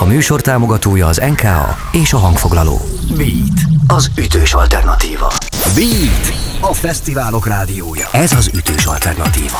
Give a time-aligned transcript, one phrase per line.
[0.00, 2.80] A műsor támogatója az NKA és a hangfoglaló.
[3.16, 5.32] Beat, az ütős alternatíva.
[5.74, 8.08] Beat, a fesztiválok rádiója.
[8.12, 9.58] Ez az ütős alternatíva.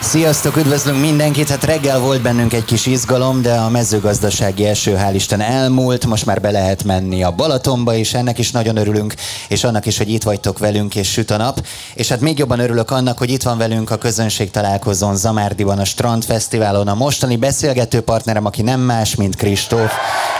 [0.00, 1.48] Sziasztok, üdvözlünk mindenkit!
[1.48, 6.26] Hát reggel volt bennünk egy kis izgalom, de a mezőgazdasági eső hál' Isten elmúlt, most
[6.26, 9.14] már be lehet menni a Balatonba is, ennek is nagyon örülünk,
[9.48, 11.66] és annak is, hogy itt vagytok velünk, és süt a nap.
[11.94, 15.84] És hát még jobban örülök annak, hogy itt van velünk a közönség találkozón Zamárdiban, a
[15.84, 19.92] Strand Fesztiválon, a mostani beszélgető partnerem, aki nem más, mint Kristóf.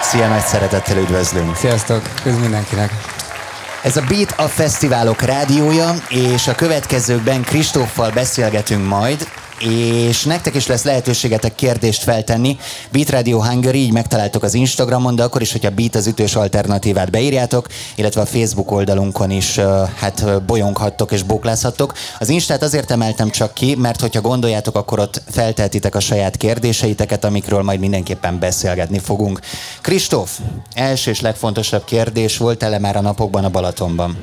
[0.02, 1.56] Szia, nagy szeretettel üdvözlünk!
[1.56, 2.92] Sziasztok, köz mindenkinek!
[3.82, 9.28] Ez a Beat a Fesztiválok rádiója, és a következőkben Kristóffal beszélgetünk majd,
[9.60, 12.59] és nektek is lesz lehetőségetek kérdést feltenni.
[12.92, 17.10] Beat Radio Hungary, így megtaláltok az Instagramon, de akkor is, hogyha Beat az ütős alternatívát
[17.10, 19.59] beírjátok, illetve a Facebook oldalunkon is
[19.96, 21.92] hát bolyonghattok és bóklázhattok.
[22.18, 27.24] Az Instát azért emeltem csak ki, mert hogyha gondoljátok, akkor ott felteltitek a saját kérdéseiteket,
[27.24, 29.40] amikről majd mindenképpen beszélgetni fogunk.
[29.80, 30.38] Kristóf,
[30.74, 34.16] első és legfontosabb kérdés, volt e már a napokban a Balatonban?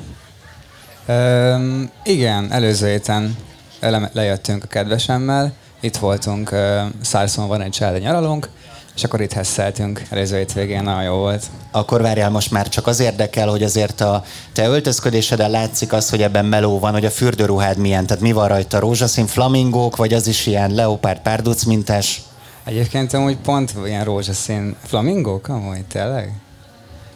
[1.08, 3.38] Um, igen, előző héten
[3.80, 6.59] ele- lejöttünk a kedvesemmel, itt voltunk, uh,
[7.02, 8.50] Szárszon van egy családi nyaralunk,
[8.95, 11.44] és akkor itt hesszeltünk előző hétvégén, nagyon jó volt.
[11.72, 16.22] Akkor várjál, most már csak az érdekel, hogy azért a te öltözködéseden látszik az, hogy
[16.22, 20.28] ebben meló van, hogy a fürdőruhád milyen, tehát mi van rajta, rózsaszín flamingók, vagy az
[20.28, 22.22] is ilyen leopárd párduc mintás?
[22.64, 26.33] Egyébként amúgy pont ilyen rózsaszín flamingók, amúgy tényleg?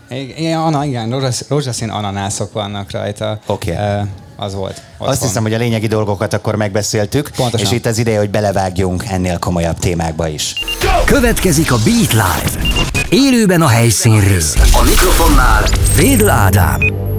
[0.10, 3.40] Igen, ana, igen rózsaszín ananászok vannak rajta.
[3.46, 3.72] Oké.
[3.72, 4.02] Okay.
[4.02, 4.08] Uh,
[4.42, 4.82] az volt.
[4.98, 7.68] Azt hiszem, hogy a lényegi dolgokat akkor megbeszéltük, Pontosan.
[7.68, 10.54] és itt az ideje, hogy belevágjunk ennél komolyabb témákba is.
[11.06, 12.66] Következik a Beat Live.
[13.10, 14.42] Élőben a helyszínről.
[14.74, 15.64] A mikrofonnál
[15.96, 17.11] Védl Ádám.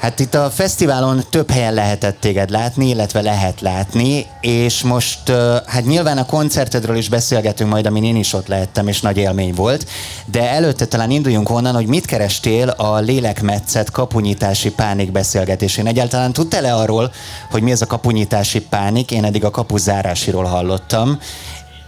[0.00, 5.32] Hát itt a fesztiválon több helyen lehetett téged látni, illetve lehet látni, és most
[5.66, 9.54] hát nyilván a koncertedről is beszélgetünk majd, amin én is ott lehettem, és nagy élmény
[9.54, 9.88] volt,
[10.26, 15.86] de előtte talán induljunk onnan, hogy mit kerestél a lélekmetszet kapunyítási pánik beszélgetésén.
[15.86, 17.12] Egyáltalán tudtál-e arról,
[17.50, 19.10] hogy mi ez a kapunyítási pánik?
[19.10, 21.18] Én eddig a kapuzárásiról hallottam,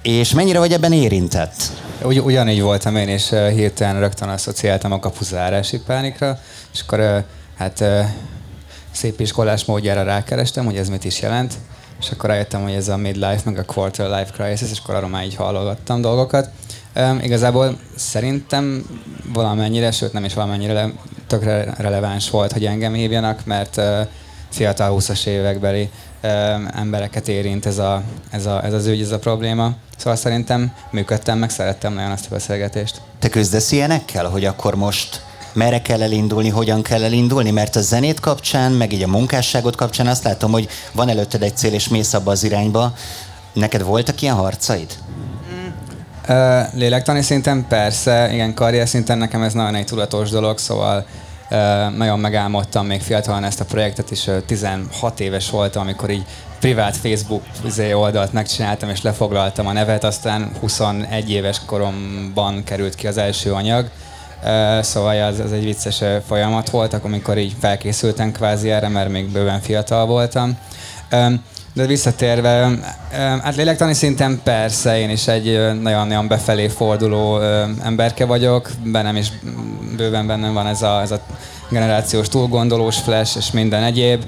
[0.03, 1.54] és mennyire vagy ebben érintett?
[2.03, 6.38] Ugy, ugyanígy voltam én, és hirtelen rögtön asszociáltam a kapuzárási pánikra,
[6.72, 7.25] és akkor
[7.60, 7.84] hát
[8.91, 11.54] szép iskolás módjára rákerestem, hogy ez mit is jelent,
[12.00, 15.09] és akkor rájöttem, hogy ez a midlife, meg a quarter life crisis, és akkor arról
[15.09, 16.50] már így hallgattam dolgokat.
[17.20, 18.87] Igazából szerintem
[19.32, 20.93] valamennyire, sőt nem is valamennyire
[21.26, 23.81] tökre releváns volt, hogy engem hívjanak, mert
[24.49, 25.91] fiatal 20-as évekbeli
[26.72, 29.72] embereket érint ez, a, ez, a, ez az ügy, ez a probléma.
[29.97, 33.00] Szóval szerintem működtem, meg szerettem nagyon azt a beszélgetést.
[33.19, 35.22] Te küzdesz ilyenekkel, hogy akkor most
[35.53, 40.06] merre kell elindulni, hogyan kell elindulni, mert a zenét kapcsán, meg így a munkásságot kapcsán
[40.06, 42.93] azt látom, hogy van előtted egy cél, és mész abba az irányba.
[43.53, 44.99] Neked voltak ilyen harcaid?
[46.72, 51.06] Lélektani szinten persze, igen, karrier szinten nekem ez nagyon egy tudatos dolog, szóval
[51.97, 56.25] nagyon megálmodtam még fiatalon ezt a projektet, uh, 16 éves voltam, amikor így
[56.61, 63.06] privát Facebook izé, oldalt megcsináltam, és lefoglaltam a nevet, aztán 21 éves koromban került ki
[63.06, 63.91] az első anyag,
[64.80, 69.60] szóval ez, ez egy vicces folyamat volt, amikor így felkészültem kvázi erre, mert még bőven
[69.60, 70.58] fiatal voltam.
[71.74, 72.70] De visszatérve,
[73.42, 77.40] hát lélektani szinten persze, én is egy nagyon-nagyon befelé forduló
[77.82, 79.32] emberke vagyok, bennem is
[79.96, 81.20] bőven bennem van ez a, ez a
[81.70, 84.24] generációs túlgondolós flash és minden egyéb.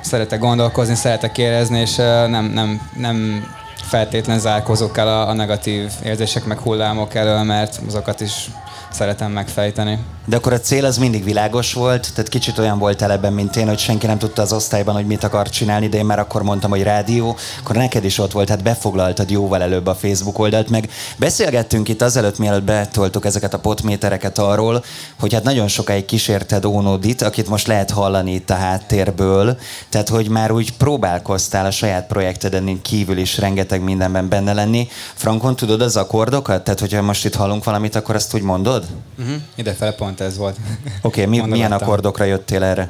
[0.00, 3.46] Szeretek gondolkozni, szeretek érezni, és nem, nem, nem
[3.76, 8.50] feltétlen zárkozok el a, a negatív érzések meg hullámok elől, mert azokat is
[8.94, 9.98] szeretem megfejteni.
[10.26, 13.68] De akkor a cél az mindig világos volt, tehát kicsit olyan volt ebben, mint én,
[13.68, 16.70] hogy senki nem tudta az osztályban, hogy mit akar csinálni, de én már akkor mondtam,
[16.70, 20.88] hogy rádió, akkor neked is ott volt, hát befoglaltad jóval előbb a Facebook oldalt, meg
[21.16, 24.84] beszélgettünk itt azelőtt, mielőtt betoltuk ezeket a potmétereket arról,
[25.20, 30.28] hogy hát nagyon sokáig kísérted Ónodit, akit most lehet hallani itt a háttérből, tehát hogy
[30.28, 34.88] már úgy próbálkoztál a saját projekteden kívül is rengeteg mindenben benne lenni.
[35.14, 36.64] Frankon, tudod az akkordokat?
[36.64, 38.83] Tehát, hogyha most itt hallunk valamit, akkor azt úgy mondod?
[39.18, 39.34] Uh-huh.
[39.54, 40.56] Idefele pont ez volt.
[41.02, 42.88] Oké, okay, mi, milyen akkordokra jöttél erre?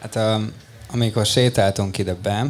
[0.00, 0.52] Hát um,
[0.92, 2.46] amikor sétáltunk ide be,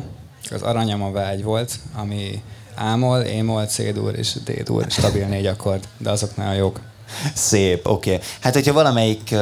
[0.50, 2.43] az aranyama vágy volt, ami
[2.75, 6.81] ámol, émol, C-dur és D-dur, stabil négy akkord, de azok nagyon jók.
[7.35, 8.14] Szép, oké.
[8.14, 8.26] Okay.
[8.41, 9.38] Hát, hogyha valamelyik uh,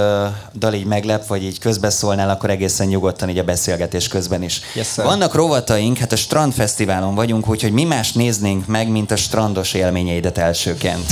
[0.55, 4.61] dal így meglep, vagy így közbeszólnál, akkor egészen nyugodtan így a beszélgetés közben is.
[4.75, 9.17] Yes, Vannak rovataink, hát a Strand Fesztiválon vagyunk, úgyhogy mi más néznénk meg, mint a
[9.17, 11.07] strandos élményeidet elsőként.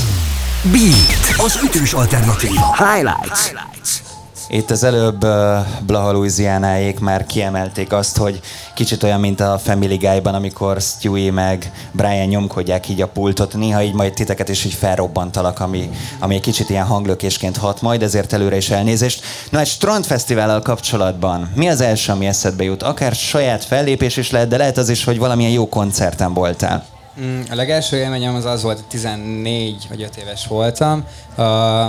[0.65, 2.77] Beat, az ütős alternatíva.
[2.77, 3.47] Highlights.
[3.47, 4.03] Highlights.
[4.49, 8.41] Itt az előbb uh, Blaha Louisianáék már kiemelték azt, hogy
[8.75, 13.83] kicsit olyan, mint a Family Guy-ban, amikor Stewie meg Brian nyomkodják így a pultot, néha
[13.83, 18.33] így majd titeket is így felrobbantalak, ami, ami egy kicsit ilyen hanglökésként hat majd, ezért
[18.33, 19.25] előre is elnézést.
[19.51, 22.83] Na egy strandfesztivállal kapcsolatban mi az első, ami eszedbe jut?
[22.83, 26.90] Akár saját fellépés is lehet, de lehet az is, hogy valamilyen jó koncerten voltál.
[27.21, 31.05] Mm, a legelső élményem az az volt, hogy 14 vagy 5 éves voltam,
[31.37, 31.43] a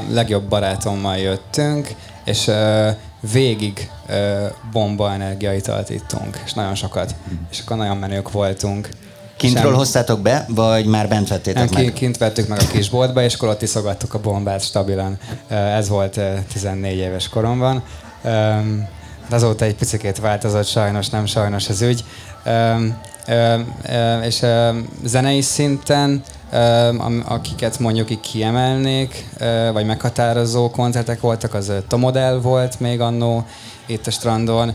[0.09, 1.95] legjobb barátommal jöttünk,
[2.25, 2.87] és uh,
[3.31, 4.15] végig uh,
[4.71, 7.15] bomba energiaitalt ittunk, és nagyon sokat.
[7.51, 8.89] És akkor nagyon menők voltunk.
[9.37, 9.73] Kintről Sem...
[9.73, 11.93] hoztátok be, vagy már bent vettétek Nem, meg?
[11.93, 15.17] Kint vettük meg a kisboltba, és akkor ott iszogattuk a bombát stabilan.
[15.47, 16.19] Ez volt
[16.53, 17.83] 14 éves koromban.
[19.29, 22.03] Azóta egy picit változott, sajnos, nem sajnos az ügy.
[24.23, 24.45] És
[25.03, 26.23] zenei szinten
[27.25, 29.29] akiket mondjuk így kiemelnék,
[29.73, 33.45] vagy meghatározó koncertek voltak, az Tomodel volt még annó
[33.85, 34.73] itt a strandon.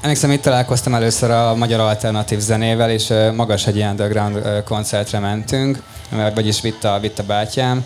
[0.00, 5.82] Emlékszem, itt találkoztam először a magyar alternatív zenével, és magas egy ilyen underground koncertre mentünk,
[6.34, 7.84] vagyis vitt a, vitt a bátyám,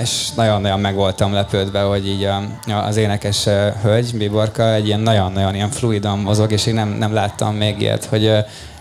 [0.00, 2.42] és nagyon-nagyon meg voltam lepődve, hogy így a,
[2.86, 3.44] az énekes
[3.82, 8.04] hölgy, Biborka, egy ilyen nagyon-nagyon ilyen fluidan mozog, és én nem, nem láttam még ilyet,
[8.04, 8.32] hogy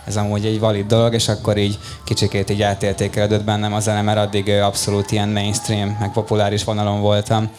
[0.05, 4.17] ez amúgy egy valid dolog, és akkor így kicsikét így átértékelődött bennem a zene, mert
[4.17, 7.49] addig abszolút ilyen mainstream, meg populáris vonalon voltam.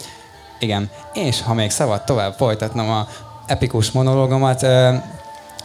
[0.58, 3.08] Igen, és ha még szabad tovább folytatnom a
[3.47, 4.67] epikus monológomat,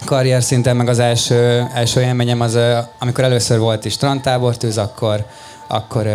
[0.06, 2.58] karrier szinten meg az első, első élményem az,
[3.00, 5.26] amikor először volt is strandtábortűz, akkor,
[5.68, 6.08] akkor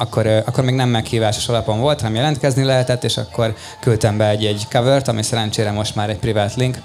[0.00, 4.44] akkor, akkor még nem meghívásos alapon volt, hanem jelentkezni lehetett, és akkor küldtem be egy,
[4.44, 6.78] egy covert, ami szerencsére most már egy privát link.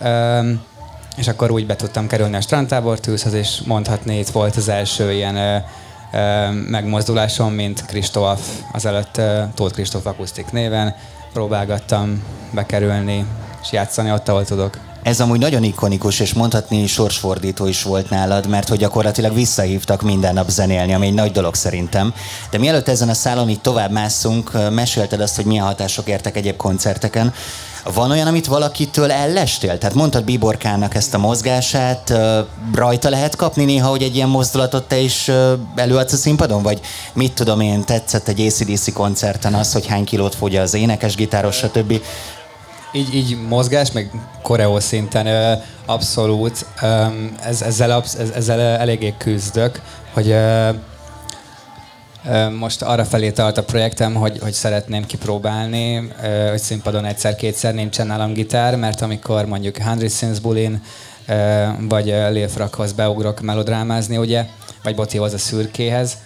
[0.00, 0.62] Um,
[1.16, 5.12] és akkor úgy be tudtam kerülni a strandtábor tűzhez, és mondhatni, itt volt az első
[5.12, 5.56] ilyen ö,
[6.12, 8.40] ö, megmozdulásom, mint Kristóf,
[8.72, 10.94] azelőtt ö, Tóth Kristóf akusztik néven.
[11.32, 13.26] Próbálgattam bekerülni
[13.62, 14.87] és játszani ott, ahol tudok.
[15.08, 20.34] Ez amúgy nagyon ikonikus, és mondhatni sorsfordító is volt nálad, mert hogy gyakorlatilag visszahívtak minden
[20.34, 22.14] nap zenélni, ami egy nagy dolog szerintem.
[22.50, 26.56] De mielőtt ezen a szálon így tovább másszunk, mesélted azt, hogy milyen hatások értek egyéb
[26.56, 27.34] koncerteken.
[27.94, 29.78] Van olyan, amit valakitől ellestél?
[29.78, 32.12] Tehát mondtad Biborkának ezt a mozgását,
[32.74, 35.30] rajta lehet kapni néha, hogy egy ilyen mozdulatot te is
[35.76, 36.62] előadsz a színpadon?
[36.62, 36.80] Vagy
[37.12, 41.56] mit tudom én, tetszett egy ACDC koncerten az, hogy hány kilót fogja az énekes, gitáros,
[41.56, 42.00] stb
[42.92, 44.10] így, így mozgás, meg
[44.42, 46.66] koreó szinten abszolút.
[47.44, 48.04] Ez, ezzel,
[48.34, 49.82] ezzel eléggé küzdök,
[50.12, 50.34] hogy
[52.58, 56.12] most arra felé tart a projektem, hogy, hogy szeretném kipróbálni,
[56.50, 60.82] hogy színpadon egyszer-kétszer nincsen nálam gitár, mert amikor mondjuk Hundred Sins Bullin
[61.88, 64.46] vagy Lil Frakhoz beugrok melodrámázni, ugye,
[64.82, 66.16] vagy Botihoz a szürkéhez,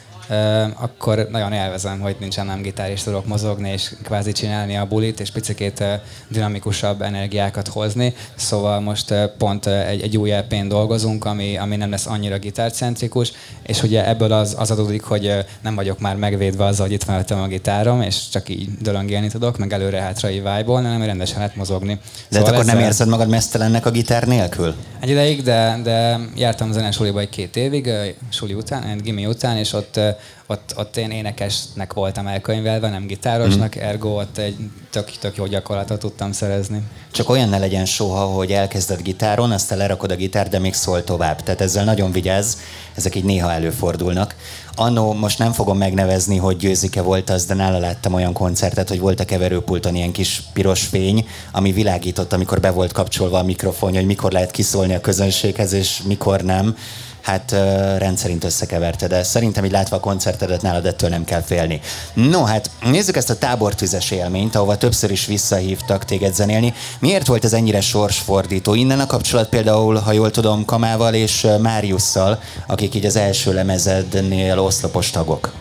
[0.75, 5.21] akkor nagyon élvezem, hogy nincsen nem gitár, és tudok mozogni, és kvázi csinálni a bulit,
[5.21, 5.85] és picit
[6.29, 8.15] dinamikusabb energiákat hozni.
[8.35, 13.33] Szóval most pont egy, egy új lp dolgozunk, ami, ami nem lesz annyira gitárcentrikus,
[13.63, 17.25] és ugye ebből az, az adódik, hogy nem vagyok már megvédve azzal, hogy itt van
[17.29, 21.95] a gitárom, és csak így dölöngélni tudok, meg előre-hátra így vibe hanem rendesen lehet mozogni.
[21.95, 22.01] De
[22.37, 24.75] hát szóval akkor nem érzed magad mesztelennek a gitár nélkül?
[25.03, 27.91] Egy ideig, de, de jártam zenesuliba egy két évig,
[28.29, 30.01] suli után, gimi után, és ott
[30.47, 33.81] ott, ott én énekesnek voltam elkönyvelve, nem gitárosnak, mm.
[33.81, 34.57] ergo ott egy
[34.91, 36.83] tök, tök jó gyakorlatot tudtam szerezni.
[37.11, 41.05] Csak olyan ne legyen soha, hogy elkezded gitáron, aztán lerakod a gitár, de még szól
[41.05, 41.43] tovább.
[41.43, 42.57] Tehát ezzel nagyon vigyázz,
[42.95, 44.35] ezek így néha előfordulnak.
[44.75, 49.01] Annó most nem fogom megnevezni, hogy győzike volt az, de nála láttam olyan koncertet, hogy
[49.01, 53.95] volt a keverőpulton ilyen kis piros fény, ami világított, amikor be volt kapcsolva a mikrofon,
[53.95, 56.77] hogy mikor lehet kiszólni a közönséghez, és mikor nem
[57.23, 57.51] hát
[57.99, 61.81] rendszerint összekeverte, de szerintem így látva a koncertedet nálad ettől nem kell félni.
[62.15, 66.75] No, hát nézzük ezt a tábortüzes élményt, ahova többször is visszahívtak téged zenélni.
[66.99, 68.75] Miért volt ez ennyire sorsfordító?
[68.75, 74.59] Innen a kapcsolat például, ha jól tudom, Kamával és Máriusszal, akik így az első lemezednél
[74.59, 75.53] oszlopos tagok.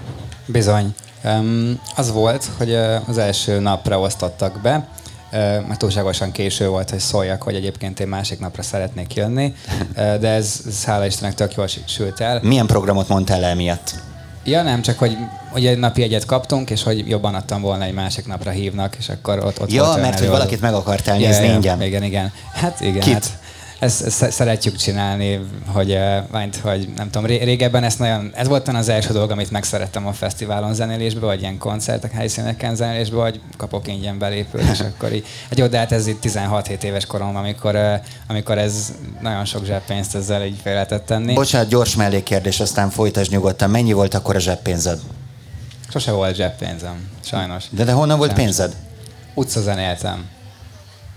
[0.45, 0.95] Bizony.
[1.23, 2.75] Um, az volt, hogy
[3.07, 4.87] az első napra osztottak be,
[5.31, 9.53] mert túlságosan késő volt, hogy szóljak, hogy egyébként én másik napra szeretnék jönni,
[9.95, 12.39] de ez, ez hála Istennek tök jól sült el.
[12.43, 13.93] Milyen programot mondtál el miatt?
[14.43, 15.17] Ja nem, csak hogy
[15.53, 19.09] ugye egy napi egyet kaptunk, és hogy jobban adtam volna, egy másik napra hívnak, és
[19.09, 21.81] akkor ott, ott Ja, mert hogy valakit meg akartál nézni ja, ingyen.
[21.81, 22.31] Igen, igen.
[22.53, 23.13] Hát igen, Kit?
[23.13, 23.39] Hát,
[23.81, 25.97] ezt, ezt szeretjük csinálni, hogy,
[26.31, 30.13] majd, hogy nem tudom, régebben ez nagyon, ez volt az első dolog, amit megszerettem a
[30.13, 35.57] fesztiválon zenélésbe, vagy ilyen koncertek, helyszíneken zenélésbe, hogy kapok ingyen belépőt, és akkor így, hát
[35.57, 37.77] jó, de hát ez itt 16-7 éves korom, amikor,
[38.27, 41.33] amikor ez nagyon sok zseppénzt ezzel így fel lehetett tenni.
[41.33, 43.69] Bocsánat, gyors mellékkérdés, aztán folytasd nyugodtan.
[43.69, 44.99] Mennyi volt akkor a zseppénzed?
[45.89, 47.63] Sose volt zseppénzem, sajnos.
[47.69, 48.75] De de honnan volt pénzed?
[49.33, 50.39] Utcazenéltem.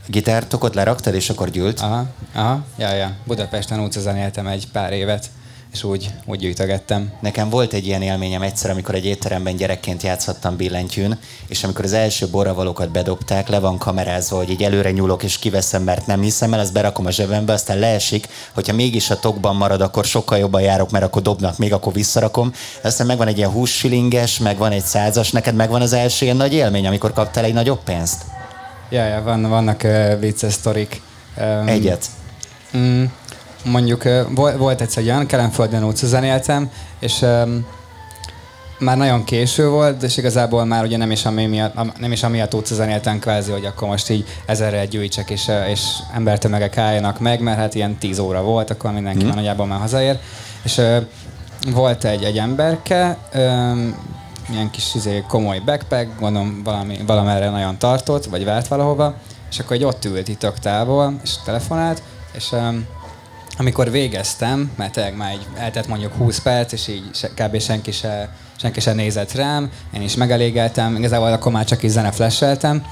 [0.07, 1.81] Gitártokot leraktad, és akkor gyűlt?
[1.81, 3.17] Aha, aha, ja, ja.
[3.25, 5.31] Budapesten utcazenéltem egy pár évet
[5.75, 7.13] és úgy, úgy gyűjtögettem.
[7.21, 11.19] Nekem volt egy ilyen élményem egyszer, amikor egy étteremben gyerekként játszhattam billentyűn,
[11.49, 15.83] és amikor az első borravalókat bedobták, le van kamerázva, hogy így előre nyúlok és kiveszem,
[15.83, 19.81] mert nem hiszem el, azt berakom a zsebembe, aztán leesik, hogyha mégis a tokban marad,
[19.81, 22.53] akkor sokkal jobban járok, mert akkor dobnak még, akkor visszarakom.
[22.83, 26.37] Aztán megvan egy ilyen 20 shillinges, meg van egy százas, neked megvan az első ilyen
[26.37, 28.34] nagy élmény, amikor kaptál egy nagyobb pénzt?
[28.95, 31.01] Ja, ja van, vannak uh, vicces sztorik.
[31.39, 32.07] Um, Egyet.
[32.77, 33.05] Mm,
[33.65, 34.03] mondjuk
[34.35, 37.67] volt egyszer olyan, Kelemföldön utcán éltem, és um,
[38.79, 42.55] már nagyon késő volt, és igazából már ugye nem is, ami miatt, nem is amiatt
[42.55, 45.81] utcán éltem kvázi, hogy akkor most így ezerre gyűjtsek, és, és
[46.15, 49.27] embertömegek álljanak meg, mert hát ilyen tíz óra volt, akkor mindenki mm.
[49.27, 50.19] már nagyjából már hazaér.
[50.63, 50.97] És uh,
[51.73, 53.97] volt egy, egy emberke, um,
[54.51, 59.15] ilyen kis izé, komoly backpack, gondolom valami, valamerre nagyon tartott, vagy várt valahova,
[59.51, 62.87] és akkor egy ott ült itt távol, és telefonált, és um,
[63.59, 67.61] amikor végeztem, mert tényleg már egy, eltett mondjuk 20 perc, és így se, kb.
[67.61, 72.11] senki se, senki se nézett rám, én is megelégeltem, igazából akkor már csak így zene
[72.11, 72.87] flasheltem,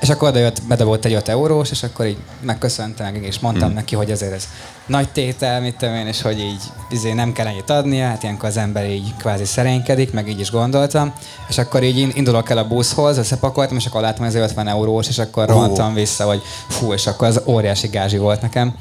[0.00, 3.76] és akkor oda jött, bedobott egy 5 eurós, és akkor így megköszöntem, és mondtam hmm.
[3.76, 4.48] neki, hogy azért ez
[4.90, 8.48] nagy tétel, mit tudom én, és hogy így izé nem kell ennyit adnia, hát ilyenkor
[8.48, 11.12] az ember így kvázi szerénykedik, meg így is gondoltam,
[11.48, 15.08] és akkor így indulok el a buszhoz, összepakoltam, és akkor láttam, hogy ez 50 eurós,
[15.08, 18.74] és akkor rohantam vissza, hogy fú, és akkor az óriási gázsi volt nekem.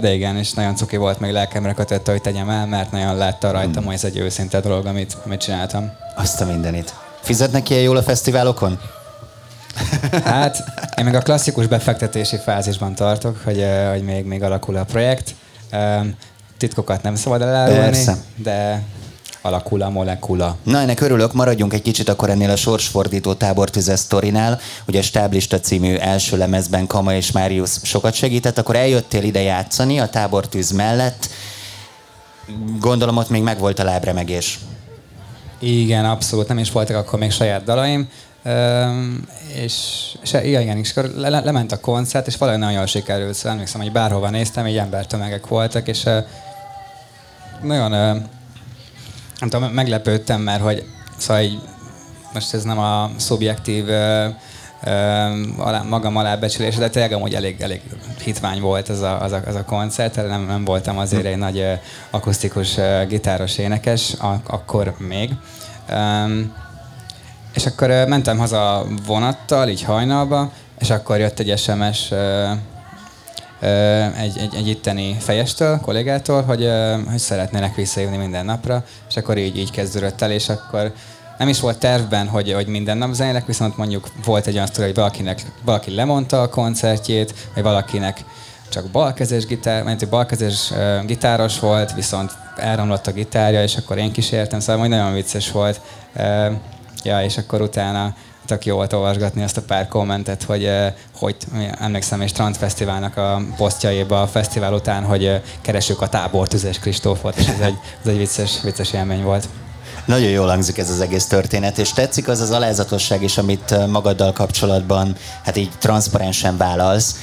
[0.00, 3.50] De igen, és nagyon cuki volt, még lelkemre kötött, hogy tegyem el, mert nagyon látta
[3.50, 3.84] rajtam, hmm.
[3.84, 5.92] hogy ez egy őszinte dolog, amit, amit csináltam.
[6.16, 6.94] Azt a mindenit.
[7.20, 8.78] Fizetnek ilyen jól a fesztiválokon?
[10.24, 10.64] Hát,
[10.96, 15.34] én még a klasszikus befektetési fázisban tartok, hogy, hogy még, még alakul a projekt.
[16.58, 18.04] Titkokat nem szabad elárulni,
[18.36, 18.82] de
[19.42, 20.56] alakul a molekula.
[20.62, 24.60] Na, ennek örülök, maradjunk egy kicsit akkor ennél a sorsfordító tábortüzes sztorinál.
[24.86, 30.08] Ugye Stáblista című első lemezben Kama és Máriusz sokat segített, akkor eljöttél ide játszani a
[30.08, 31.28] tábortűz mellett.
[32.80, 34.58] Gondolom ott még megvolt a lábremegés.
[35.58, 36.48] Igen, abszolút.
[36.48, 38.08] Nem is voltak akkor még saját dalaim.
[38.44, 39.74] Um, és,
[40.22, 43.34] és igen, igen, és akkor le, lement a koncert, és valahogy nagyon sikerült.
[43.34, 46.08] Szóval emlékszem, hogy bárhova néztem, így embertömegek voltak, és
[47.62, 48.22] nagyon uh,
[49.38, 50.84] nem tudom, meglepődtem, mert hogy
[51.16, 51.60] szóval így,
[52.32, 54.34] most ez nem a szubjektív uh,
[55.56, 57.82] alá, magam alábecsülés, de tényleg amúgy elég, elég
[58.24, 61.66] hitvány volt ez a, az a, az a koncert, nem, nem voltam azért egy nagy
[62.10, 64.14] akusztikus gitáros énekes,
[64.46, 65.30] akkor még.
[65.90, 66.62] Um,
[67.54, 72.12] és akkor mentem haza vonattal, így hajnalba, és akkor jött egy SMS
[74.16, 76.70] egy, egy, egy itteni fejestől, kollégától, hogy,
[77.10, 80.92] hogy szeretnének visszajönni minden napra, és akkor így, így kezdődött el, és akkor
[81.38, 84.86] nem is volt tervben, hogy, hogy minden nap zenélek, viszont mondjuk volt egy olyan sztori,
[84.86, 88.24] hogy valakinek, valaki lemondta a koncertjét, vagy valakinek
[88.68, 93.98] csak balkezes gitár, mert egy balkezes uh, gitáros volt, viszont elromlott a gitárja, és akkor
[93.98, 95.80] én kísértem, szóval majd nagyon vicces volt.
[96.16, 96.52] Uh,
[97.04, 98.14] ja, és akkor utána
[98.46, 101.36] tök jó volt olvasgatni azt a pár kommentet, hogy, eh, hogy
[101.80, 106.78] emlékszem, és Trans Fesztiválnak a posztjaiba a fesztivál után, hogy eh, keresünk a tábor tüzes
[106.78, 109.48] Kristófot, és ez egy, ez egy vicces, vicces élmény volt.
[110.04, 113.86] Nagyon jól hangzik ez az egész történet, és tetszik az az alázatosság is, amit eh,
[113.86, 117.16] magaddal kapcsolatban hát így transzparensen vállalsz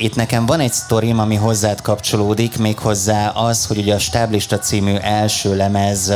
[0.00, 4.94] itt nekem van egy sztorim, ami hozzád kapcsolódik, méghozzá az, hogy ugye a Stáblista című
[4.94, 6.12] első lemez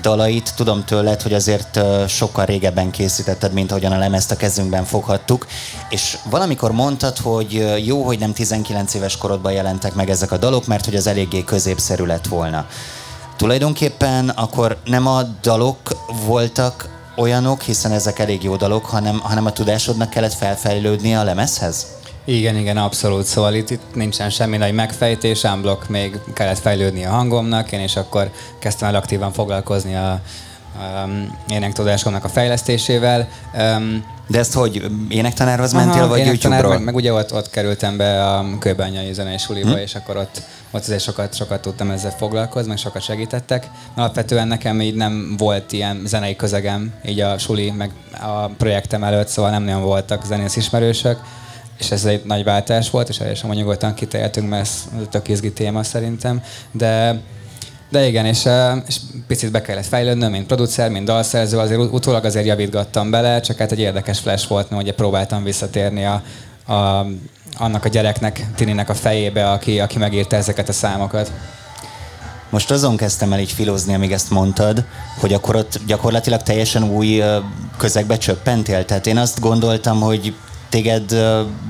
[0.00, 5.46] dalait tudom tőled, hogy azért sokkal régebben készítetted, mint ahogyan a lemezt a kezünkben foghattuk,
[5.88, 10.66] és valamikor mondtad, hogy jó, hogy nem 19 éves korodban jelentek meg ezek a dalok,
[10.66, 12.66] mert hogy az eléggé középszerű lett volna.
[13.36, 15.78] Tulajdonképpen akkor nem a dalok
[16.26, 21.86] voltak olyanok, hiszen ezek elég jó dalok, hanem, hanem a tudásodnak kellett felfejlődni a lemezhez?
[22.24, 23.24] Igen, igen, abszolút.
[23.24, 27.96] Szóval itt, itt nincsen semmi nagy megfejtés, ámblok még kellett fejlődni a hangomnak, én és
[27.96, 30.20] akkor kezdtem el aktívan foglalkozni a,
[31.04, 33.28] um, énektudásomnak a fejlesztésésével.
[33.54, 36.72] Um, de ezt hogy énektanárhoz mentél, Aha, vagy YouTube-ról?
[36.72, 39.76] Meg, meg, ugye ott, ott kerültem be a Kőbányai Zenei Suliba, hm?
[39.76, 43.70] és akkor ott, ott azért sokat, sokat tudtam ezzel foglalkozni, meg sokat segítettek.
[43.94, 49.28] Alapvetően nekem így nem volt ilyen zenei közegem, így a suli, meg a projektem előtt,
[49.28, 51.18] szóval nem nagyon voltak zenész ismerősök
[51.78, 55.82] és ez egy nagy váltás volt, és teljesen nyugodtan kitéltünk, mert ez tök izgi téma
[55.82, 57.20] szerintem, de
[57.92, 58.48] de igen, és,
[58.86, 63.56] és picit be kellett fejlődnöm, mint producer, mint dalszerző, azért utólag azért javítgattam bele, csak
[63.56, 66.22] hát egy érdekes flash volt, mert ugye próbáltam visszatérni a,
[66.72, 67.06] a,
[67.58, 71.32] annak a gyereknek, Tininek a fejébe, aki, aki megírta ezeket a számokat.
[72.50, 74.84] Most azon kezdtem el így filozni, amíg ezt mondtad,
[75.20, 77.22] hogy akkor ott gyakorlatilag teljesen új
[77.78, 78.84] közegbe csöppentél.
[78.84, 80.34] Tehát én azt gondoltam, hogy
[80.72, 81.16] téged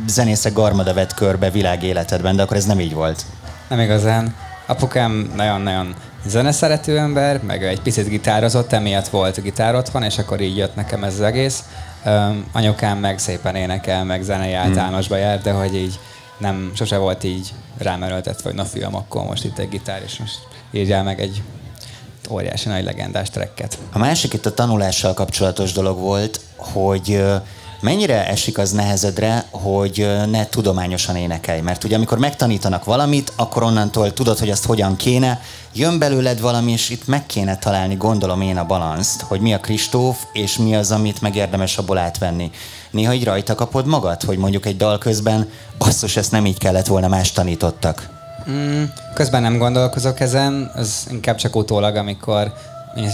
[0.07, 3.25] zenészek garmada vett körbe világéletedben, de akkor ez nem így volt.
[3.69, 4.35] Nem igazán.
[4.67, 5.95] Apukám nagyon-nagyon
[6.27, 11.05] zeneszerető ember, meg egy picit gitározott, emiatt volt gitár otthon, és akkor így jött nekem
[11.05, 11.65] ez az egész.
[12.05, 14.63] Um, anyukám meg szépen énekel, meg zenei hmm.
[14.63, 15.99] általánosba jár, de hogy így
[16.39, 20.19] nem, sose volt így rám erőltetve, hogy na fiam, akkor most itt egy gitár, és
[20.19, 20.39] most
[20.71, 21.43] írjál meg egy
[22.31, 23.79] óriási nagy legendás trekket.
[23.93, 27.23] A másik itt a tanulással kapcsolatos dolog volt, hogy
[27.83, 31.61] mennyire esik az nehezedre, hogy ne tudományosan énekelj?
[31.61, 35.41] Mert ugye amikor megtanítanak valamit, akkor onnantól tudod, hogy azt hogyan kéne,
[35.73, 39.61] jön belőled valami, és itt meg kéne találni, gondolom én a balanszt, hogy mi a
[39.61, 42.51] Kristóf, és mi az, amit megérdemes abból átvenni.
[42.91, 45.49] Néha így rajta kapod magad, hogy mondjuk egy dal közben,
[45.79, 48.09] basszus, ezt nem így kellett volna, más tanítottak.
[48.51, 48.83] Mm,
[49.15, 52.53] közben nem gondolkozok ezen, ez inkább csak utólag, amikor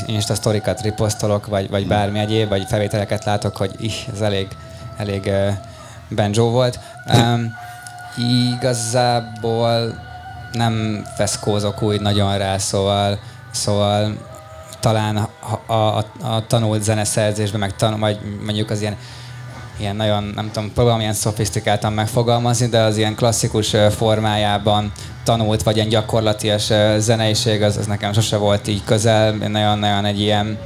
[0.06, 4.49] Insta sztorikat riposztolok, vagy, vagy bármi egyéb, vagy felvételeket látok, hogy ih, ez elég,
[4.97, 5.49] elég uh,
[6.16, 6.78] banjo volt.
[7.14, 7.54] Um,
[8.16, 9.94] igazából
[10.52, 13.18] nem feszkózok úgy nagyon rá, szóval,
[13.50, 14.16] szóval
[14.80, 15.16] talán
[15.66, 18.97] a, a, a, tanult zeneszerzésben, meg tanul, vagy mondjuk az ilyen
[19.78, 24.92] ilyen nagyon, nem tudom, próbálom ilyen szofisztikáltan megfogalmazni, de az ilyen klasszikus formájában
[25.25, 29.32] tanult, vagy ilyen gyakorlatias zeneiség, az, az nekem sose volt így közel.
[29.32, 30.58] Nagyon-nagyon egy ilyen,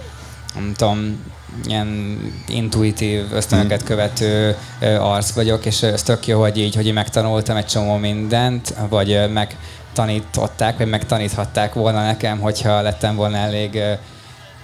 [0.54, 1.24] nem tudom,
[1.64, 3.86] ilyen intuitív ösztönöket mm.
[3.86, 4.56] követő
[4.98, 9.30] arc vagyok, és ez tök jó, hogy így, hogy én megtanultam egy csomó mindent, vagy
[9.32, 13.80] megtanították, vagy megtaníthatták volna nekem, hogyha lettem volna elég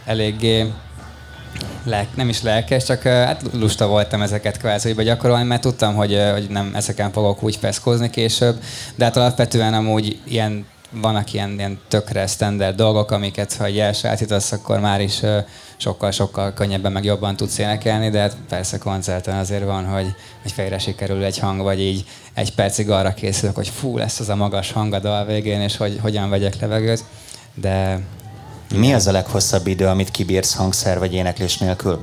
[0.04, 0.72] eléggé
[1.88, 6.46] lelk, nem is lelkes, csak hát lusta voltam ezeket kvázi gyakorolni, mert tudtam, hogy, hogy
[6.50, 8.62] nem ezeken fogok úgy feszkózni később,
[8.94, 14.52] de hát alapvetően amúgy ilyen vannak ilyen, ilyen tökre standard dolgok, amiket ha egy elsajátítasz,
[14.52, 15.20] akkor már is
[15.76, 20.78] sokkal-sokkal könnyebben meg jobban tudsz énekelni, de hát persze koncerten azért van, hogy, hogy fejre
[20.78, 22.04] sikerül egy hang, vagy így
[22.34, 25.76] egy percig arra készülök, hogy fú, lesz az a magas hang a dal végén, és
[25.76, 27.04] hogy hogyan vegyek levegőt,
[27.54, 28.00] de
[28.74, 32.00] mi az a leghosszabb idő, amit kibírsz hangszer vagy éneklés nélkül?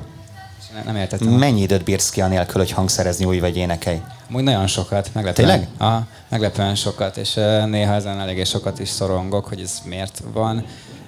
[0.86, 1.28] Nem értettem.
[1.28, 4.02] Mennyi időt bírsz ki anélkül, hogy hangszerezni új vagy énekelj?
[4.34, 5.50] Úgy nagyon sokat, meglepően.
[5.50, 5.68] Tényleg?
[5.78, 7.34] Aha, meglepően sokat, és
[7.66, 10.66] néha ezen eléggé sokat is szorongok, hogy ez miért van.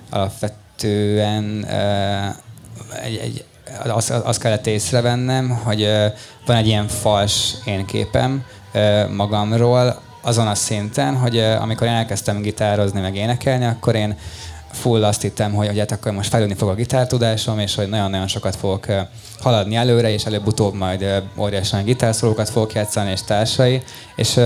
[0.10, 1.65] Alapvetően
[3.04, 3.46] egy, egy,
[3.86, 5.88] azt, azt kellett észrevennem, hogy
[6.46, 8.46] van egy ilyen fals én képem
[9.15, 14.17] magamról, azon a szinten, hogy amikor én elkezdtem gitározni, meg énekelni, akkor én
[14.78, 18.28] full azt hittem, hogy, hogy hát akkor most fejlődni fog a gitártudásom, és hogy nagyon-nagyon
[18.28, 18.86] sokat fogok
[19.40, 23.82] haladni előre, és előbb-utóbb majd óriásan gitárszólókat fogok játszani, és társai.
[24.16, 24.40] És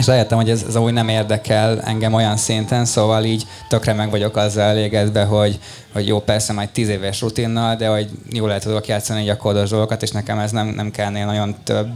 [0.00, 4.10] és rájöttem, hogy ez, ez úgy nem érdekel engem olyan szinten, szóval így tökre meg
[4.10, 5.58] vagyok azzal elégedve, hogy,
[5.92, 10.02] hogy jó, persze majd tíz éves rutinnal, de hogy jól el tudok játszani gyakorlós dolgokat,
[10.02, 11.88] és nekem ez nem, nem kellene nagyon több,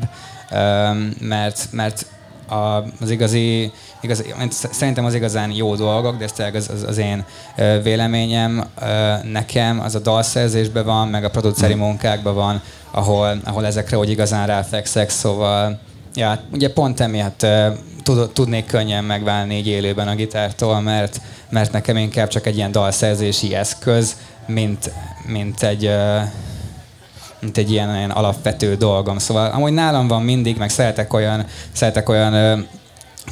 [1.20, 2.06] mert, mert
[2.48, 3.72] a, az igazi,
[4.04, 7.24] igazi, szerintem az igazán jó dolgok, de ez tényleg az, az, az én
[7.82, 8.64] véleményem,
[9.22, 11.78] nekem az a dalszerzésben van, meg a produceri mm.
[11.78, 15.78] munkákban van, ahol, ahol ezekre úgy igazán ráfekszek, szóval
[16.14, 17.46] ja, ugye pont emiatt
[18.02, 22.72] tud, tudnék könnyen megválni így élőben a gitártól, mert, mert nekem inkább csak egy ilyen
[22.72, 24.92] dalszerzési eszköz, mint,
[25.26, 25.90] mint egy
[27.38, 29.18] mint egy ilyen, ilyen alapvető dolgom.
[29.18, 32.66] Szóval amúgy nálam van mindig, meg szeretek olyan, szeretek olyan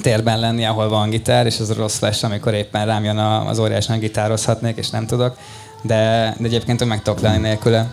[0.00, 3.98] térben lenni, ahol van gitár, és az rossz lesz, amikor éppen rám jön az óriásan
[3.98, 5.36] gitározhatnék, és nem tudok.
[5.82, 7.90] De, de egyébként meg tudok lenni nélküle.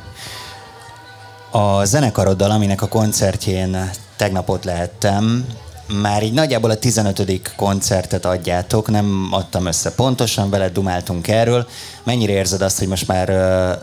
[1.51, 5.45] A zenekaroddal, aminek a koncertjén tegnap ott lehettem,
[5.93, 7.54] már így nagyjából a 15.
[7.56, 11.67] koncertet adjátok, nem adtam össze pontosan, veled dumáltunk erről.
[12.04, 13.28] Mennyire érzed azt, hogy most már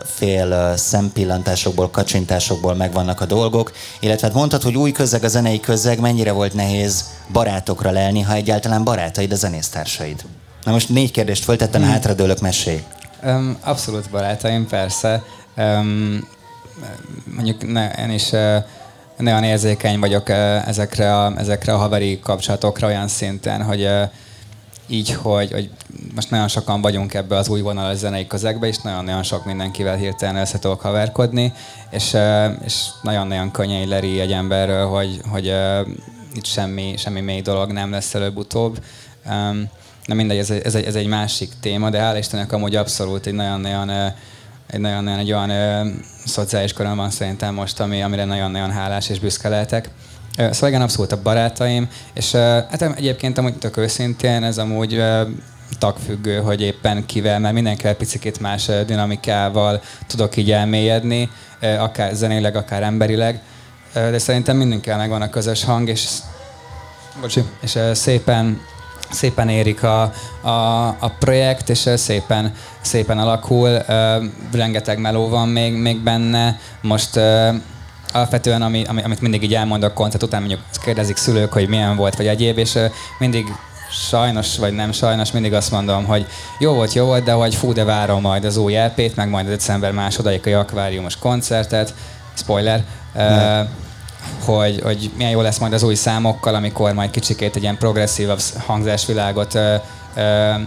[0.05, 5.99] fél szempillantásokból, kacsintásokból megvannak a dolgok, illetve hát mondtad, hogy új közeg a zenei közeg,
[5.99, 10.25] mennyire volt nehéz barátokra lelni, ha egyáltalán barátaid a zenésztársaid?
[10.63, 11.91] Na most négy kérdést föltettem, hmm.
[11.91, 12.83] hátradőlök, mesélj.
[13.23, 15.23] Um, abszolút barátaim, persze.
[15.57, 16.27] Um,
[17.35, 18.63] mondjuk ne, én is uh,
[19.17, 20.29] nagyon érzékeny vagyok
[20.65, 23.89] ezekre a, ezekre a haveri kapcsolatokra olyan szinten, hogy
[24.87, 25.69] így, hogy, hogy
[26.15, 30.41] most nagyon sokan vagyunk ebbe az új vonal zenei közegbe, és nagyon-nagyon sok mindenkivel hirtelen
[30.41, 31.53] össze tudok haverkodni,
[31.89, 32.17] és,
[32.65, 35.53] és nagyon-nagyon könnyen leri egy emberről, hogy, hogy
[36.33, 38.83] itt semmi, semmi mély dolog nem lesz előbb-utóbb.
[40.05, 43.33] Na mindegy, ez, ez, egy, ez egy másik téma, de hál' Istennek amúgy abszolút egy
[43.33, 44.13] nagyon-nagyon
[44.67, 45.87] egy nagyon-nagyon egy olyan ö,
[46.25, 49.89] szociális körön van szerintem most, ami, amire nagyon-nagyon hálás és büszke lehetek.
[50.37, 55.21] Szóval igen, abszolút a barátaim, és hát egyébként amúgy tök őszintén ez amúgy ö,
[55.79, 61.29] tagfüggő, hogy éppen kivel, mert mindenkivel picit más dinamikával tudok így elmélyedni,
[61.79, 63.41] akár zenéleg, akár emberileg,
[63.93, 66.07] de szerintem mindenkivel megvan a közös hang, és,
[67.21, 68.61] bocsi, és szépen
[69.11, 70.01] szépen érik a,
[70.41, 73.77] a, a projekt, és szépen, szépen alakul.
[74.51, 76.59] Rengeteg meló van még, még benne.
[76.81, 77.19] Most
[78.13, 82.27] alapvetően, ami, amit mindig így elmondok koncert után, mondjuk kérdezik szülők, hogy milyen volt, vagy
[82.27, 82.77] egyéb, és
[83.19, 83.47] mindig
[83.91, 86.25] sajnos, vagy nem sajnos, mindig azt mondom, hogy
[86.59, 89.45] jó volt, jó volt, de hogy fú, de várom majd az új LP-t, meg majd
[89.45, 91.93] a december másodaikai akváriumos koncertet,
[92.33, 92.83] spoiler,
[93.15, 93.59] uh,
[94.45, 98.39] hogy, hogy milyen jó lesz majd az új számokkal, amikor majd kicsikét egy ilyen progresszívabb
[98.65, 99.61] hangzásvilágot uh,
[100.15, 100.61] uh,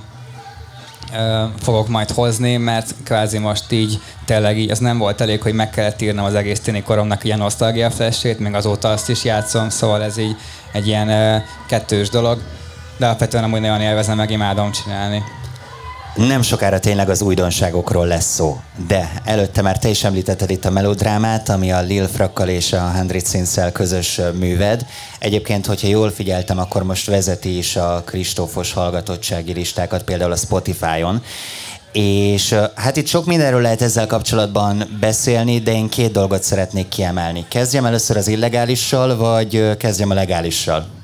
[1.63, 5.71] fogok majd hozni, mert kvázi most így tényleg így, ez nem volt elég, hogy meg
[5.71, 10.03] kellett írnom az egész tini koromnak ilyen nosztalgia flashét, meg azóta azt is játszom, szóval
[10.03, 10.37] ez így
[10.73, 12.41] egy ilyen uh, kettős dolog,
[12.97, 15.23] de alapvetően amúgy nagyon élvezem, meg imádom csinálni.
[16.15, 20.71] Nem sokára tényleg az újdonságokról lesz szó, de előtte már te is említetted itt a
[20.71, 24.87] melodrámát, ami a Lil Frakkal és a Hundred Sinszel közös műved.
[25.19, 31.23] Egyébként, hogyha jól figyeltem, akkor most vezeti is a Kristófos hallgatottsági listákat, például a Spotify-on.
[31.93, 37.45] És hát itt sok mindenről lehet ezzel kapcsolatban beszélni, de én két dolgot szeretnék kiemelni.
[37.49, 41.00] Kezdjem először az illegálissal, vagy kezdjem a legálissal?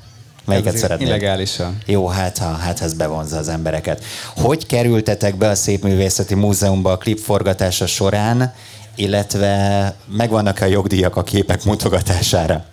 [0.47, 1.07] Melyiket Ez szeretnél?
[1.07, 1.77] Illegálisan.
[1.85, 4.03] Jó, hát, ha, hát ez bevonza az embereket.
[4.35, 8.53] Hogy kerültetek be a Szépművészeti Múzeumba a klipforgatása során,
[8.95, 12.65] illetve megvannak-e a jogdíjak a képek mutogatására?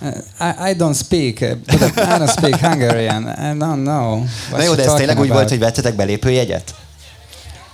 [0.00, 3.22] I, I don't speak, but I don't speak Hungarian.
[3.22, 4.24] I don't know.
[4.50, 6.74] Na jó, de ez tényleg úgy volt, hogy vettetek belépőjegyet?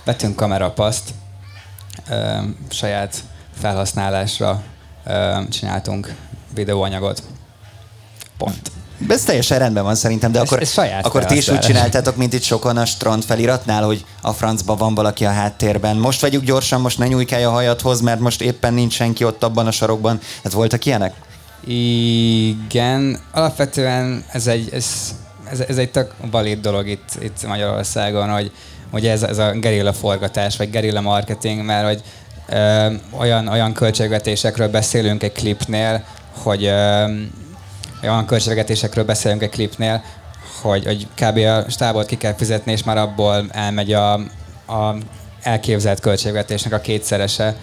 [0.03, 1.09] Vettünk kamerapaszt,
[2.09, 2.37] ö,
[2.69, 3.23] saját
[3.59, 4.63] felhasználásra
[5.05, 6.15] ö, csináltunk
[6.53, 7.23] videóanyagot.
[8.37, 8.71] Pont.
[9.09, 12.15] Ez teljesen rendben van szerintem, de Ez- akkor, ez saját akkor ti is úgy csináltátok,
[12.15, 15.95] mint itt sokan a strand feliratnál, hogy a francba van valaki a háttérben.
[15.97, 19.67] Most vegyük gyorsan, most ne nyújkálj a hajadhoz, mert most éppen nincs senki ott abban
[19.67, 20.19] a sarokban.
[20.43, 21.13] Hát voltak ilyenek?
[21.67, 25.15] Igen, alapvetően ez egy, ez,
[25.51, 28.51] ez, ez egy tök valid dolog itt, itt Magyarországon, hogy,
[28.91, 32.01] hogy ez, ez a gerilla forgatás, vagy gerilla marketing, mert hogy
[32.49, 36.03] ö, olyan, olyan költségvetésekről beszélünk egy klipnél,
[36.43, 37.05] hogy ö,
[38.07, 40.03] olyan költségvetésekről beszélünk egy klipnél,
[40.61, 41.37] hogy, hogy kb.
[41.37, 44.13] a stábot ki kell fizetni, és már abból elmegy a,
[44.67, 44.95] a
[45.41, 47.55] elképzelt költségvetésnek a kétszerese,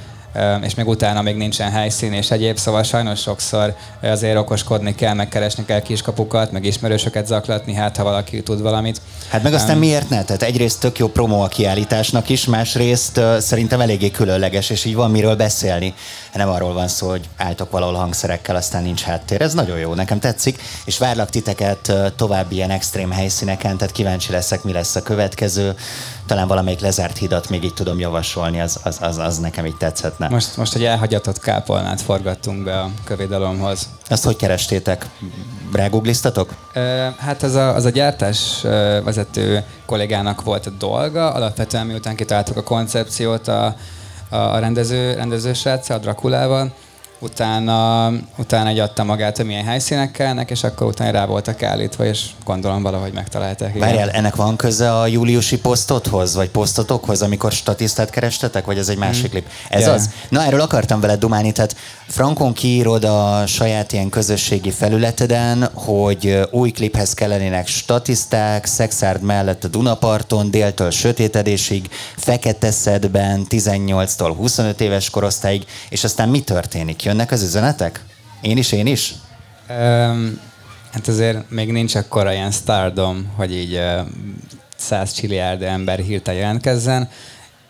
[0.62, 5.64] és még utána még nincsen helyszín és egyéb, szóval sajnos sokszor azért okoskodni kell, megkeresni
[5.64, 9.00] kell kiskapukat, meg ismerősöket zaklatni, hát ha valaki tud valamit.
[9.28, 10.24] Hát meg aztán Öm, miért ne?
[10.24, 14.94] Tehát egyrészt tök jó promó a kiállításnak is, másrészt uh, szerintem eléggé különleges, és így
[14.94, 15.94] van miről beszélni.
[16.34, 19.42] Nem arról van szó, hogy álltok valahol hangszerekkel, aztán nincs háttér.
[19.42, 24.62] Ez nagyon jó, nekem tetszik, és várlak titeket további ilyen extrém helyszíneken, tehát kíváncsi leszek,
[24.62, 25.74] mi lesz a következő.
[26.26, 30.28] Talán valamelyik lezárt hidat még így tudom javasolni, az, az, az, az nekem így tetszhetne.
[30.28, 33.88] Most, most egy elhagyatott kápolnát forgattunk be a kövédalomhoz.
[34.08, 35.06] Azt hogy kerestétek?
[35.72, 36.54] Rágugliztatok?
[37.18, 38.60] Hát az a, az a gyártás
[39.04, 41.32] vezető kollégának volt a dolga.
[41.32, 43.76] Alapvetően miután kitaláltuk a koncepciót a,
[44.28, 46.74] a rendező, rendező sráccal, a Drakulával,
[47.22, 52.04] utána, utána egy adta magát, hogy milyen helyszínek kellnek, és akkor utána rá voltak állítva,
[52.04, 53.78] és gondolom valahogy megtalálták.
[53.78, 58.96] Várjál, ennek van köze a júliusi posztothoz, vagy posztotokhoz, amikor statisztát kerestetek, vagy ez egy
[58.96, 59.46] másik klip?
[59.68, 59.94] Ez Yeah.
[59.94, 60.10] az?
[60.28, 61.76] Na, erről akartam veled dumálni, tehát
[62.08, 69.68] Frankon kiírod a saját ilyen közösségi felületeden, hogy új kliphez kellenének statiszták, szexárd mellett a
[69.68, 77.04] Dunaparton, déltől sötétedésig, fekete szedben, 18-tól 25 éves korosztályig, és aztán mi történik?
[77.12, 78.04] Jönnek az üzenetek?
[78.40, 79.14] Én is, én is?
[79.68, 80.40] Öm,
[80.92, 84.00] hát azért még nincs akkora ilyen stardom, hogy így ö,
[84.76, 87.08] 100 csilliárd ember hirtelen jelentkezzen.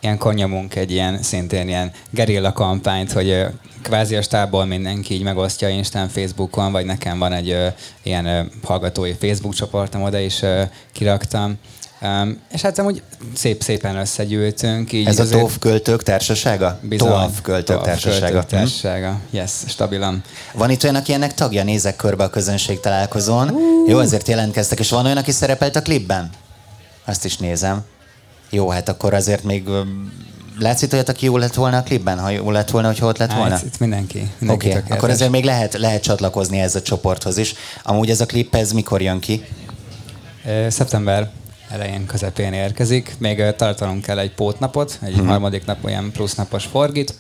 [0.00, 3.46] Ilyenkor nyomunk egy ilyen, szintén ilyen gerilla kampányt, hogy ö,
[3.83, 7.66] kvázi a stábból mindenki így megosztja Instán, Facebookon, vagy nekem van egy ö,
[8.02, 11.59] ilyen ö, hallgatói Facebook csoportom, oda is ö, kiraktam.
[12.02, 13.02] Um, és hát amúgy
[13.34, 14.92] szép-szépen összegyűltünk.
[14.92, 16.78] Így Ez a azért- TOV költők társasága?
[16.82, 17.08] Bizony.
[17.08, 18.40] TOV költők TOV társasága.
[18.40, 18.46] Hm?
[18.46, 19.20] társasága.
[19.30, 20.22] Yes, stabilan.
[20.54, 23.56] Van itt olyan, aki ennek tagja, nézek körbe a közönség találkozón.
[23.86, 26.30] Jó, azért jelentkeztek, és van olyan, aki szerepelt a klipben?
[27.04, 27.84] Azt is nézem.
[28.50, 29.68] Jó, hát akkor azért még
[30.58, 32.18] látszik olyat, aki jó lett volna a klipben?
[32.18, 33.54] Ha jó lett volna, hogy ott lett volna?
[33.54, 34.18] Hát, itt mindenki.
[34.18, 34.76] Oké, mindenki okay.
[34.76, 34.96] tökéletes.
[34.96, 37.54] akkor azért még lehet, lehet csatlakozni ez a csoporthoz is.
[37.82, 39.44] Amúgy ez a klip, ez mikor jön ki?
[40.68, 41.30] Szeptember
[41.72, 43.14] elején, közepén érkezik.
[43.18, 45.26] Még ö, tartanunk kell egy pótnapot, egy hmm.
[45.26, 47.14] harmadik nap olyan plusznapos forgit,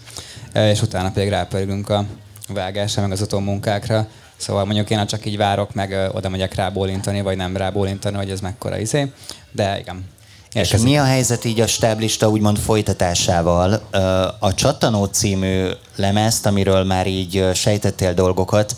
[0.52, 2.04] ö, és utána pedig rápörgünk a
[2.48, 4.06] vágásra, meg az utómunkákra.
[4.36, 8.40] Szóval mondjuk én csak így várok, meg oda megyek rábólintani, vagy nem rábólintani, hogy ez
[8.40, 9.12] mekkora izé.
[9.50, 10.04] De igen,
[10.52, 13.72] és mi a helyzet így a stáblista úgymond folytatásával?
[14.38, 18.76] A Csattanó című lemezt, amiről már így sejtettél dolgokat,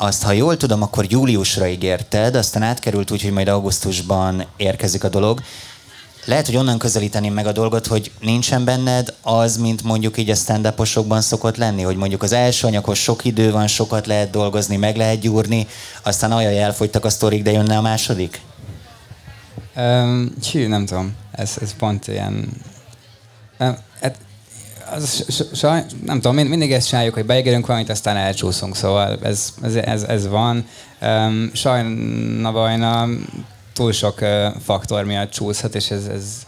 [0.00, 5.08] azt, ha jól tudom, akkor júliusra ígérted, aztán átkerült úgy, hogy majd augusztusban érkezik a
[5.08, 5.40] dolog.
[6.24, 10.34] Lehet, hogy onnan közelíteném meg a dolgot, hogy nincsen benned az, mint mondjuk így a
[10.34, 10.74] stand
[11.18, 15.20] szokott lenni, hogy mondjuk az első anyaghoz sok idő van, sokat lehet dolgozni, meg lehet
[15.20, 15.66] gyúrni,
[16.02, 18.40] aztán olyan elfogytak a sztorik, de jönne a második?
[19.76, 21.16] Um, hű, nem tudom.
[21.32, 22.48] Ez, ez pont ilyen...
[23.58, 23.78] Et,
[24.90, 25.24] az,
[25.54, 29.74] saj, nem tudom, mind, mindig ezt csináljuk, hogy beígérünk valamit, aztán elcsúszunk, szóval ez, ez,
[29.74, 30.66] ez, ez van.
[31.02, 33.08] Um, sajna bajna
[33.72, 36.46] túl sok uh, faktor miatt csúszhat, és ez, ez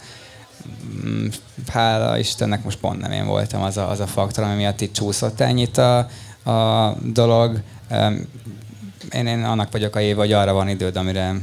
[1.03, 1.29] um,
[1.67, 4.93] hála Istennek most pont nem én voltam az a, az a faktor, ami miatt itt
[4.93, 5.97] csúszott ennyit a,
[6.51, 7.61] a dolog.
[7.91, 8.27] Um,
[9.11, 11.35] én, én annak vagyok a év, hogy arra van időd, amire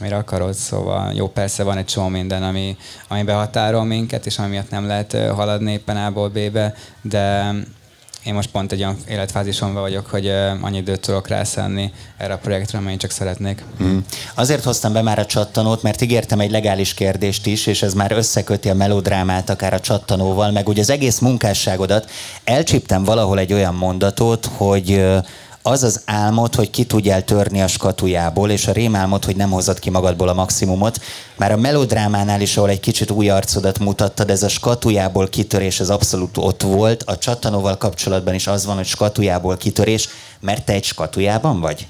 [0.00, 2.76] amire akarod, szóval jó, persze van egy csomó minden, ami,
[3.08, 7.54] ami behatárol minket, és ami miatt nem lehet haladni éppen A-ból B-be, de
[8.24, 10.28] én most pont egy olyan életfázison vagyok, hogy
[10.60, 13.64] annyi időt tudok rászenni erre a projektre, amely csak szeretnék.
[13.82, 13.98] Mm.
[14.34, 18.12] Azért hoztam be már a csattanót, mert ígértem egy legális kérdést is, és ez már
[18.12, 22.10] összeköti a melodrámát akár a csattanóval, meg ugye az egész munkásságodat.
[22.44, 25.04] Elcsíptem valahol egy olyan mondatot, hogy
[25.62, 29.78] az az álmod, hogy ki tudjál törni a skatujából, és a rémálmod, hogy nem hozod
[29.78, 31.00] ki magadból a maximumot.
[31.36, 35.90] Már a melodrámánál is, ahol egy kicsit új arcodat mutattad, ez a skatujából kitörés, ez
[35.90, 37.02] abszolút ott volt.
[37.02, 40.08] A csatanóval kapcsolatban is az van, hogy skatujából kitörés,
[40.40, 41.86] mert te egy skatujában vagy?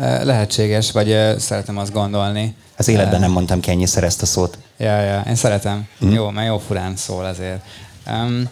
[0.00, 2.56] Lehetséges, vagy szeretem azt gondolni.
[2.76, 4.58] Az életben nem mondtam ki ennyiszer ezt a szót.
[4.76, 5.88] Ja, ja, én szeretem.
[6.04, 6.12] Mm.
[6.12, 7.60] Jó, mert jó furán szól azért.
[8.06, 8.48] Um,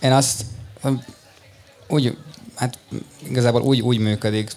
[0.00, 0.44] én azt
[1.88, 2.16] úgy,
[2.54, 2.78] hát
[3.28, 4.50] igazából úgy, úgy működik,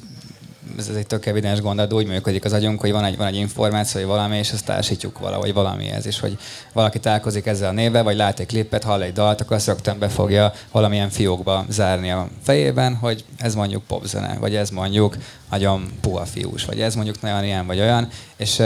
[0.78, 3.36] ez egy tök evidens gondolat, de úgy működik az agyunk, hogy van egy, van egy
[3.36, 6.38] információ, hogy valami, és ezt társítjuk valahogy valamihez, és hogy
[6.74, 10.00] valaki találkozik ezzel a névvel, vagy lát egy klipet, hall egy dalt, akkor azt rögtön
[10.00, 15.18] be fogja valamilyen fiókba zárni a fejében, hogy ez mondjuk popzene, vagy ez mondjuk
[15.50, 18.62] nagyon puha fiús, vagy ez mondjuk nagyon ilyen, vagy olyan, és,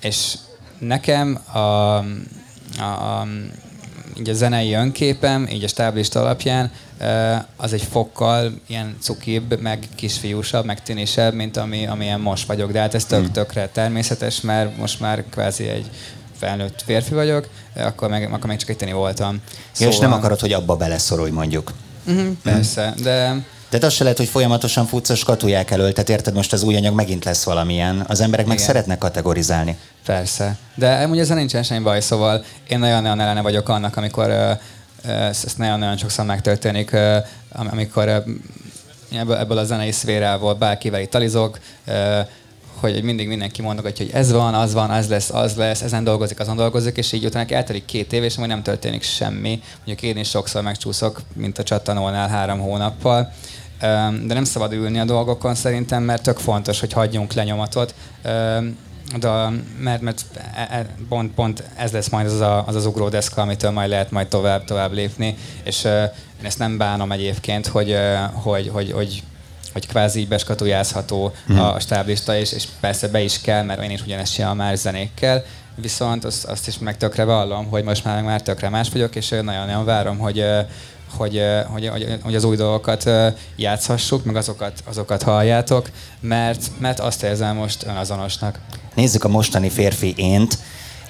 [0.00, 0.34] és
[0.78, 2.02] nekem a, a,
[2.82, 3.26] a
[4.18, 6.70] így a zenei önképem, így a stáblista alapján,
[7.56, 12.72] az egy fokkal ilyen cukibb, meg kisfiúsabb, meg tűnésebb, mint ami, amilyen most vagyok.
[12.72, 13.32] De hát ez tök, hmm.
[13.32, 15.90] tökre természetes, mert most már kvázi egy
[16.38, 19.40] felnőtt férfi vagyok, akkor meg, akkor meg csak egy voltam.
[19.72, 19.94] Szóval...
[19.94, 21.72] és nem akarod, hogy abba beleszorulj mondjuk.
[22.06, 23.44] Uh-huh, persze, de
[23.74, 26.76] tehát az se lehet, hogy folyamatosan futsz a skatuják elől, tehát érted, most az új
[26.76, 28.04] anyag megint lesz valamilyen.
[28.08, 28.56] Az emberek Igen.
[28.56, 29.76] meg szeretnek kategorizálni.
[30.04, 30.56] Persze.
[30.74, 34.30] De amúgy ezzel nincsen semmi baj, szóval én nagyon-nagyon ellene vagyok annak, amikor
[35.02, 36.96] ezt nagyon-nagyon sokszor megtörténik,
[37.52, 38.08] amikor
[39.12, 41.58] ebből, ebből a zenei szférából bárkivel itt talizok,
[42.80, 46.40] hogy mindig mindenki mondogatja, hogy ez van, az van, az lesz, az lesz, ezen dolgozik,
[46.40, 49.62] azon dolgozik, és így utána eltelik két év, és majd nem történik semmi.
[49.76, 53.32] Mondjuk én is sokszor megcsúszok, mint a csattanónál három hónappal
[54.26, 57.94] de nem szabad ülni a dolgokon szerintem, mert tök fontos, hogy hagyjunk lenyomatot.
[59.18, 59.28] De,
[59.78, 63.70] mert, mert e, e, pont, pont ez lesz majd az a, az, az ugródeszka, amitől
[63.70, 67.96] majd lehet majd tovább, tovább lépni, és én ezt nem bánom egyébként, hogy,
[68.32, 69.22] hogy, hogy, hogy
[69.74, 71.60] hogy kvázi így beskatujázható hmm.
[71.60, 75.44] a stáblista, és, és persze be is kell, mert én is ugyanezt csinálom már zenékkel,
[75.74, 79.28] viszont azt, azt is meg tökre vallom, hogy most már, már tökre más vagyok, és
[79.28, 80.44] nagyon-nagyon várom, hogy,
[81.16, 81.40] hogy,
[81.72, 81.90] hogy,
[82.22, 83.10] hogy, az új dolgokat
[83.56, 88.58] játszhassuk, meg azokat, azokat halljátok, mert, mert azt érzem most önazonosnak.
[88.94, 90.58] Nézzük a mostani férfi ént.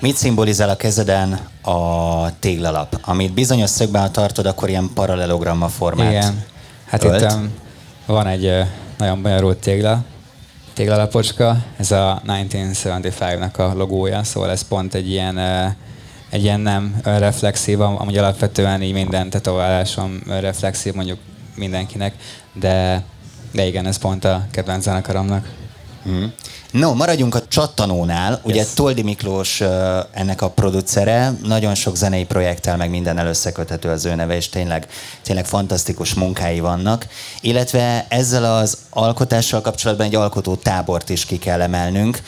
[0.01, 2.99] Mit szimbolizál a kezeden a téglalap?
[3.03, 6.45] Amit bizonyos szögben, ha tartod, akkor ilyen paralelogramma formát Igen.
[6.87, 7.21] Hát ölt.
[7.21, 7.51] itt um,
[8.07, 8.67] van egy uh,
[8.99, 10.05] nagyon bonyolult tégla,
[10.73, 15.73] téglalapocska, ez a 1975-nak a logója, szóval ez pont egy ilyen uh,
[16.35, 21.19] egy ilyen nem reflexív, amúgy alapvetően így minden tetoválásom reflexív mondjuk
[21.57, 22.15] mindenkinek,
[22.53, 23.05] de,
[23.53, 25.49] de igen, ez pont a kedvenc zenekaromnak.
[26.09, 26.25] Mm.
[26.71, 28.41] No, maradjunk a csattanónál.
[28.43, 28.73] Ugye yes.
[28.75, 29.61] Toldi Miklós
[30.11, 34.87] ennek a producere, nagyon sok zenei projekttel meg minden összeköthető az ő neve, és tényleg,
[35.23, 37.07] tényleg fantasztikus munkái vannak.
[37.41, 42.23] Illetve ezzel az alkotással kapcsolatban egy alkotó tábort is ki kell emelnünk.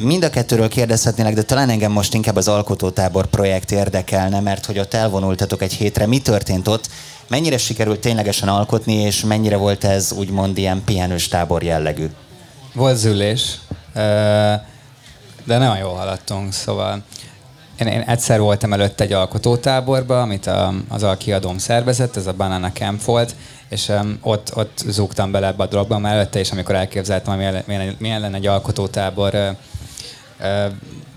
[0.00, 4.78] Mind a kettőről kérdezhetnélek, de talán engem most inkább az alkotótábor projekt érdekelne, mert hogy
[4.78, 6.06] ott elvonultatok egy hétre.
[6.06, 6.88] Mi történt ott?
[7.28, 12.06] Mennyire sikerült ténylegesen alkotni, és mennyire volt ez úgymond ilyen pihenős tábor jellegű?
[12.74, 13.58] Volt zülés,
[15.44, 17.02] de nagyon jól haladtunk, szóval
[17.80, 22.72] én, én egyszer voltam előtt egy alkotótáborba, amit a, az alkiadóm szervezett, ez a Banana
[22.72, 23.34] Camp volt,
[23.68, 27.44] és um, ott, ott zúgtam bele ebbe a dologba, már előtte is, amikor elképzeltem, hogy
[27.44, 29.56] milyen, milyen, milyen lenne egy alkotótábor,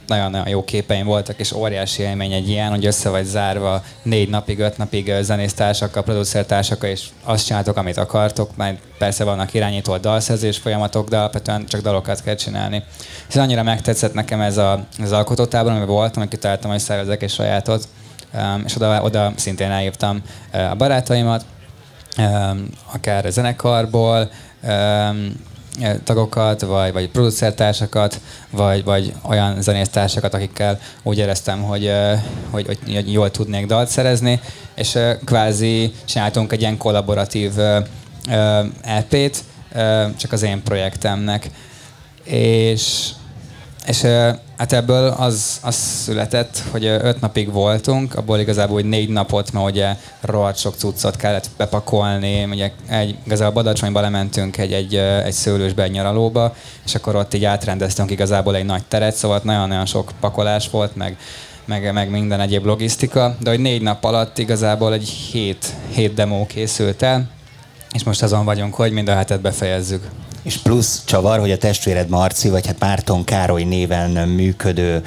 [0.07, 4.59] nagyon-nagyon jó képeim voltak, és óriási élmény egy ilyen, hogy össze vagy zárva négy napig,
[4.59, 11.09] öt napig zenésztársakkal, producertársakkal, és azt csináltok, amit akartok, mert persze vannak irányító dalszerzés folyamatok,
[11.09, 12.83] de alapvetően csak dalokat kell csinálni.
[13.29, 17.29] És annyira megtetszett nekem ez a, az alkotótábor, amiben voltam, hogy kitaláltam, hogy szervezek egy
[17.29, 17.87] sajátot,
[18.65, 21.45] és oda, oda szintén elhívtam a barátaimat,
[22.93, 24.31] akár zenekarból,
[26.03, 31.91] tagokat, vagy, vagy producertársakat, vagy, vagy olyan zenésztársakat, akikkel úgy éreztem, hogy,
[32.49, 34.39] hogy, hogy jól tudnék dalt szerezni,
[34.75, 37.51] és kvázi csináltunk egy ilyen kollaboratív
[38.81, 39.43] EP-t,
[40.17, 41.49] csak az én projektemnek.
[42.23, 43.09] És
[43.85, 44.01] és
[44.57, 49.65] hát ebből az, az született, hogy öt napig voltunk, abból igazából hogy négy napot, mert
[49.65, 55.83] ugye rohadt sok cuccot kellett bepakolni, ugye egy, igazából Badacsonyba lementünk egy, egy, egy szőlősbe,
[55.83, 60.69] egy nyaralóba, és akkor ott így átrendeztünk igazából egy nagy teret, szóval nagyon-nagyon sok pakolás
[60.69, 61.17] volt, meg,
[61.65, 66.45] meg, meg minden egyéb logisztika, de hogy négy nap alatt igazából egy hét, hét demo
[66.45, 67.29] készült el,
[67.93, 70.03] és most azon vagyunk, hogy mind a hetet befejezzük.
[70.41, 75.03] És plusz csavar, hogy a testvéred Marci, vagy hát Márton Károly néven működő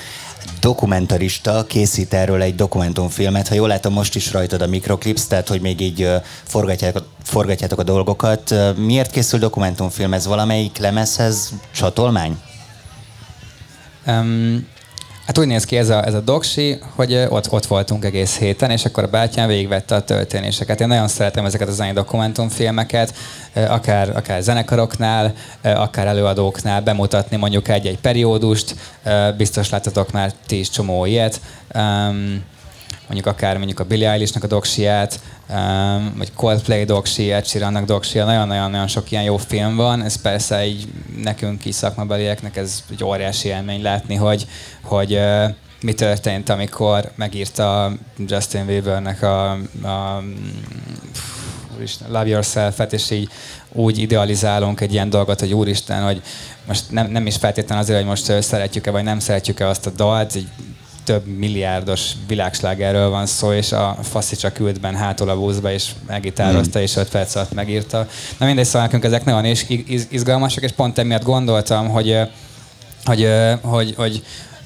[0.61, 3.49] dokumentarista készít erről egy dokumentumfilmet.
[3.49, 6.11] Ha jól látom, most is rajtad a mikroklips, tehát hogy még így
[6.45, 8.55] forgatjátok, forgatjátok a dolgokat.
[8.77, 10.13] Miért készül dokumentumfilm?
[10.13, 12.41] Ez valamelyik lemezhez csatolmány?
[14.07, 14.67] Um,
[15.27, 18.71] Hát úgy néz ki ez a, ez a doksi, hogy ott, ott voltunk egész héten,
[18.71, 20.81] és akkor a bátyám végigvette a történéseket.
[20.81, 23.15] Én nagyon szeretem ezeket a zenei dokumentumfilmeket,
[23.55, 25.33] akár, akár zenekaroknál,
[25.63, 28.75] akár előadóknál bemutatni mondjuk egy-egy periódust.
[29.37, 31.41] Biztos láttatok már ti is csomó ilyet.
[33.01, 38.25] Mondjuk akár mondjuk a Billie Eilish-nak a doksiát, um, vagy Coldplay doksi, Ed Sheerannak doksia,
[38.25, 40.89] nagyon-nagyon sok ilyen jó film van, ez persze így
[41.23, 44.47] nekünk is szakmabelieknek ez egy óriási élmény látni, hogy,
[44.83, 45.21] hogy
[45.81, 47.93] mi történt, amikor megírta
[48.27, 49.51] Justin Biebernek a,
[49.83, 50.23] a
[52.09, 53.29] Love Yourself-et, és így
[53.73, 56.23] úgy idealizálunk egy ilyen dolgot, hogy úristen, hogy
[56.67, 60.35] most nem, nem is feltétlenül azért, hogy most szeretjük-e vagy nem szeretjük-e azt a dalt,
[60.35, 60.49] így
[61.05, 65.91] több milliárdos világslágerről van szó, és a faszi csak ült benne hátul a buszba, és
[66.07, 66.83] megitározta, mm.
[66.83, 68.07] és öt perc alatt megírta.
[68.39, 69.67] Na mindegy, szóval nekünk ezek nagyon is
[70.11, 72.19] izgalmasak, és pont emiatt gondoltam, hogy,
[73.05, 73.29] hogy,
[73.63, 74.23] hogy, hogy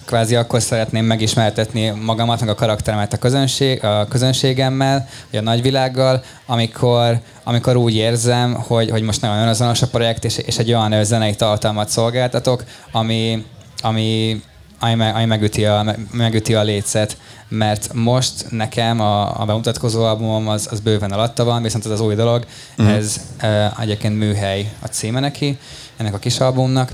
[0.09, 6.23] kvázi akkor szeretném megismertetni magamat, meg a karakteremet a, közönség, a közönségemmel, vagy a nagyvilággal,
[6.47, 11.05] amikor, amikor úgy érzem, hogy, hogy most nagyon önazonos a projekt, és, és egy olyan
[11.05, 13.45] zenei tartalmat szolgáltatok, ami,
[13.81, 14.41] ami
[14.79, 17.17] ami, meg, ami megüti, a, megüti a lécet,
[17.49, 22.01] mert most nekem a, a bemutatkozó albumom az, az bőven alatta van, viszont ez az
[22.01, 22.47] új dolog,
[22.83, 22.87] mm.
[22.87, 25.59] ez uh, egyébként műhely a címe neki,
[25.97, 26.93] ennek a kis albumnak,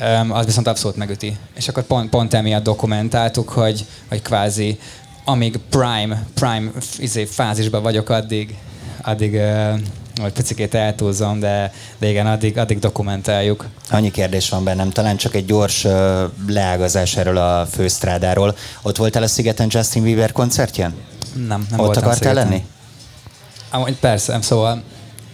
[0.00, 1.36] um, az viszont abszolút megüti.
[1.54, 4.78] És akkor pont, pont emiatt dokumentáltuk, hogy, hogy kvázi
[5.24, 8.54] amíg prime, prime izé, fázisban vagyok, addig,
[9.02, 9.80] addig uh,
[10.20, 13.66] vagy picit eltúlzom, de, de igen, addig, addig dokumentáljuk.
[13.90, 15.92] Annyi kérdés van bennem, talán csak egy gyors uh,
[16.48, 18.56] leágazás erről a fősztrádáról.
[18.82, 20.94] Ott voltál a Szigeten Justin Bieber koncertjén?
[21.34, 22.64] Nem, nem Ott akartál lenni?
[23.70, 24.82] Amúgy persze, szóval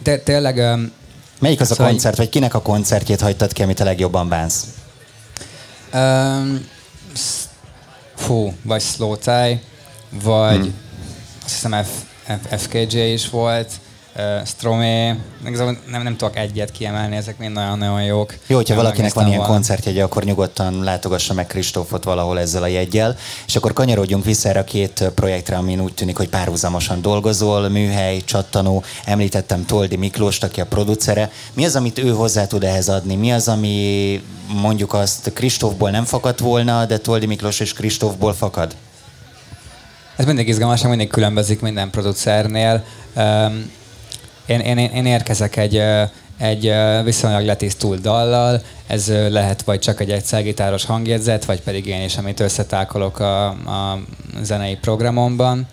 [0.03, 0.57] de, tényleg...
[0.57, 0.93] Um,
[1.41, 4.65] Melyik az szóval a koncert, vagy kinek a koncertjét hagytad ki, amit a legjobban bánsz?
[5.95, 6.67] Um,
[8.15, 9.61] fú, vagy Slow Tie,
[10.23, 10.75] vagy hmm.
[11.45, 11.89] azt hiszem F,
[12.27, 13.73] F, FKJ is volt,
[14.17, 15.15] uh, Stromé,
[15.91, 18.35] nem, nem tudok egyet kiemelni, ezek mind nagyon-nagyon jók.
[18.47, 23.17] Jó, hogyha valakinek van ilyen koncertjegye, akkor nyugodtan látogassa meg Kristófot valahol ezzel a jegyel,
[23.47, 28.21] és akkor kanyarodjunk vissza erre a két projektre, amin úgy tűnik, hogy párhuzamosan dolgozol, műhely,
[28.21, 31.31] csattanó, említettem Toldi Miklóst, aki a producere.
[31.53, 33.15] Mi az, amit ő hozzá tud ehhez adni?
[33.15, 34.23] Mi az, ami
[34.61, 38.75] mondjuk azt Kristófból nem fakadt volna, de Toldi Miklós és Kristófból fakad?
[40.17, 42.85] Ez mindig izgalmas, mindig különbözik minden producernél.
[43.17, 43.71] Um,
[44.47, 45.83] én, én, én érkezek egy,
[46.39, 46.73] egy
[47.05, 52.41] viszonylag letisztult dallal, ez lehet vagy csak egy egyszergitáros hangjegyzet, vagy pedig én is, amit
[52.41, 54.03] összetákolok a, a
[54.43, 55.67] zenei programomban.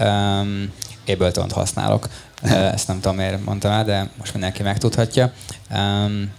[0.00, 0.72] Um,
[1.06, 2.08] ableton használok.
[2.42, 5.32] Ezt nem tudom, miért mondtam el, de most mindenki megtudhatja.
[5.70, 6.32] Um,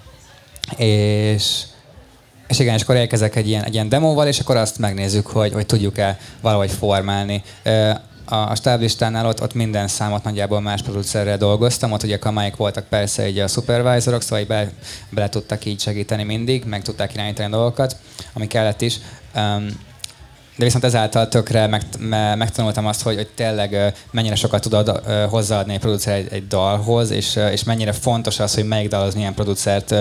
[0.78, 1.64] és
[2.48, 5.54] és igen, és akkor érkezek egy ilyen, egy ilyen demóval, és akkor azt megnézzük, hogy,
[5.54, 7.44] hogy tudjuk-e valahogy formálni
[8.30, 12.86] a, a stáblistánál ott, ott minden számot nagyjából más producerrel dolgoztam, ott ugye kamáik voltak
[12.86, 14.72] persze így a supervisorok, szóval be,
[15.10, 17.96] bele tudtak így segíteni mindig, meg tudták irányítani a dolgokat,
[18.34, 18.98] ami kellett is.
[19.36, 19.88] Um,
[20.58, 25.02] de viszont ezáltal tökre meg, me, megtanultam azt, hogy, hogy tényleg mennyire sokat tud ad,
[25.30, 29.34] hozzáadni egy producer egy, egy dalhoz, és, és mennyire fontos az, hogy melyik dalhoz milyen
[29.34, 29.96] producert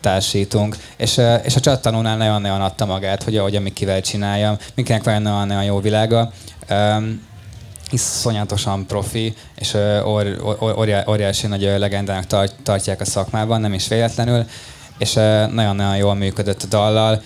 [0.00, 0.76] társítunk.
[0.96, 5.80] És, és a csattanónál nagyon-nagyon adta magát, hogy ahogy Mikivel csináljam, Mikinek van nagyon-nagyon jó
[5.80, 6.32] világa.
[6.70, 7.32] Um,
[7.94, 9.74] iszonyatosan profi, és
[10.04, 14.44] or, or, óriási nagy legendának tart, tartják a szakmában, nem is véletlenül,
[14.98, 15.12] és
[15.52, 17.22] nagyon-nagyon jól működött a dallal.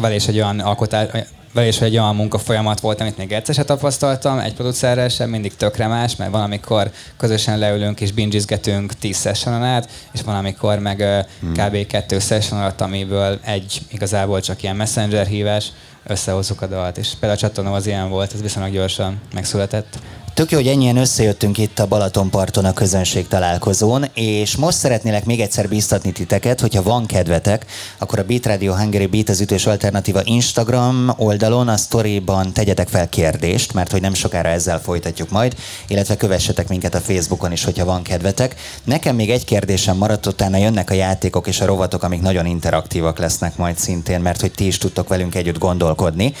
[0.00, 1.08] Vele is egy olyan alkotás,
[1.54, 5.56] vele is egy olyan munkafolyamat volt, amit még egyszer sem tapasztaltam, egy producerrel sem, mindig
[5.56, 11.52] tökre más, mert valamikor közösen leülünk és bingizgetünk 10 sessionon át, és valamikor meg hmm.
[11.52, 11.86] kb.
[11.86, 15.72] kettő session alatt, amiből egy igazából csak ilyen messenger hívás,
[16.06, 16.98] összehozzuk a dalt.
[16.98, 19.98] És például a csatorna az ilyen volt, ez viszonylag gyorsan megszületett.
[20.34, 25.40] Tök jó, hogy ennyien összejöttünk itt a Balatonparton a közönség találkozón, és most szeretnélek még
[25.40, 27.66] egyszer bíztatni titeket, hogyha van kedvetek,
[27.98, 33.08] akkor a Beat Radio Hungary Beat az ütős alternatíva Instagram oldalon, a storyban tegyetek fel
[33.08, 35.54] kérdést, mert hogy nem sokára ezzel folytatjuk majd,
[35.88, 38.54] illetve kövessetek minket a Facebookon is, hogyha van kedvetek.
[38.84, 43.18] Nekem még egy kérdésem maradt, utána jönnek a játékok és a rovatok, amik nagyon interaktívak
[43.18, 46.34] lesznek majd szintén, mert hogy ti is tudtok velünk együtt gondolkodni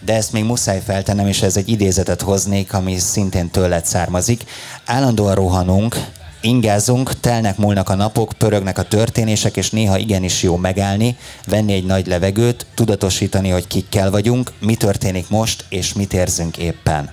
[0.00, 4.44] de ezt még muszáj feltennem, és ez egy idézetet hoznék, ami szintén tőled származik.
[4.84, 5.96] Állandóan rohanunk,
[6.40, 11.84] ingázunk, telnek múlnak a napok, pörögnek a történések, és néha igenis jó megállni, venni egy
[11.84, 17.10] nagy levegőt, tudatosítani, hogy kikkel vagyunk, mi történik most, és mit érzünk éppen.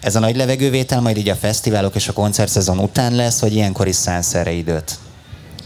[0.00, 3.86] Ez a nagy levegővétel majd így a fesztiválok és a koncertszezon után lesz, vagy ilyenkor
[3.86, 4.98] is szánsz erre időt?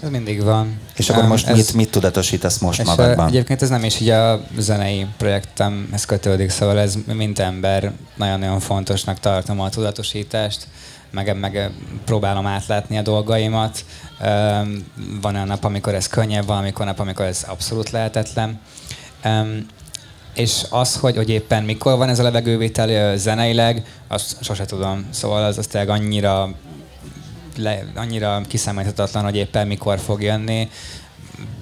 [0.05, 0.81] Ez mindig van.
[0.97, 3.29] És akkor most ez, mit, mit tudatosítasz most és magadban?
[3.29, 9.21] Egyébként ez nem is így a zenei projektemhez kötődik, szóval ez mint ember nagyon-nagyon fontosnak
[9.21, 10.67] tartom a tudatosítást,
[11.11, 11.71] meg, meg
[12.05, 13.85] próbálom átlátni a dolgaimat.
[15.21, 18.61] Van olyan nap, amikor ez könnyebb, van amikor nap, amikor ez abszolút lehetetlen.
[20.35, 25.07] És az, hogy, hogy éppen mikor van ez a levegővétel zeneileg, azt sose tudom.
[25.11, 26.55] Szóval az, az tényleg annyira
[27.57, 30.69] le, annyira kiszámíthatatlan, hogy éppen mikor fog jönni.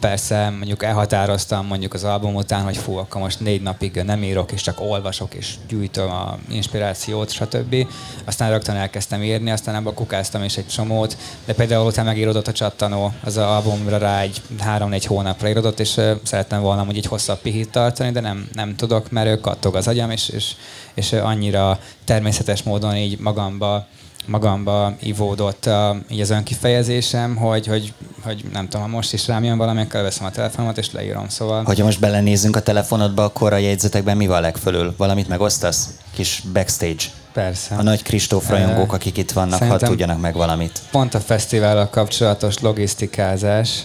[0.00, 4.52] Persze mondjuk elhatároztam mondjuk az album után, hogy fú, akkor most négy napig nem írok,
[4.52, 7.86] és csak olvasok, és gyűjtöm a inspirációt, stb.
[8.24, 12.52] Aztán rögtön elkezdtem írni, aztán abban kukáztam is egy csomót, de például utána megírodott a
[12.52, 17.38] csattanó, az a albumra rá egy három-négy hónapra írodott, és szerettem volna hogy egy hosszabb
[17.38, 20.54] pihit tartani, de nem, nem tudok, mert ő kattog az agyam, és, és,
[20.94, 23.86] és annyira természetes módon így magamba
[24.26, 27.92] magamba ivódott uh, így az önkifejezésem, hogy, hogy,
[28.22, 31.28] hogy nem tudom, ha most is rám jön valami, akkor veszem a telefonomat és leírom,
[31.28, 31.64] szóval...
[31.64, 34.94] Hogyha most belenézzünk a telefonodba, akkor a jegyzetekben mi van legfölül?
[34.96, 35.88] Valamit megosztasz?
[36.14, 37.02] Kis backstage?
[37.32, 37.74] Persze.
[37.74, 40.80] A nagy Kristóf rajongók, akik itt vannak, ha tudjanak meg valamit.
[40.90, 43.82] Pont a fesztivállal kapcsolatos logisztikázás.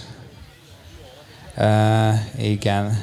[1.56, 3.02] Uh, igen.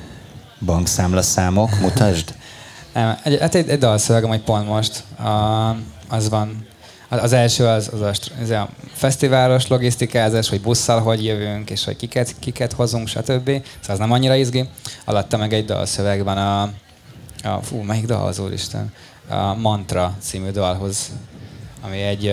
[0.65, 2.33] Bankszámlaszámok, mutasd.
[2.93, 5.75] Nem, egy, hát egy, egy dalszövegem, hogy pont most uh,
[6.07, 6.67] az van
[7.09, 11.95] az első az, az, a, az a fesztiválos logisztikázás, hogy busszal hogy jövünk, és hogy
[11.95, 13.45] kiket, kiket hozunk, stb.
[13.45, 14.69] Szóval az nem annyira izgi.
[15.05, 16.61] Alatta meg egy dalszöveg van a,
[17.43, 18.93] a fú, melyik dal az úristen?
[19.27, 21.11] A Mantra című dalhoz,
[21.81, 22.25] ami egy,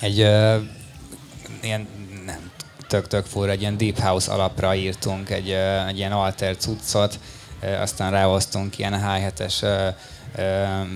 [0.00, 0.18] egy
[1.62, 1.88] ilyen
[2.24, 2.50] nem,
[2.88, 5.50] tök-tök fura, egy ilyen deep house alapra írtunk egy,
[5.88, 7.18] egy ilyen alter cuccot,
[7.80, 9.24] aztán ráhoztunk ilyen hi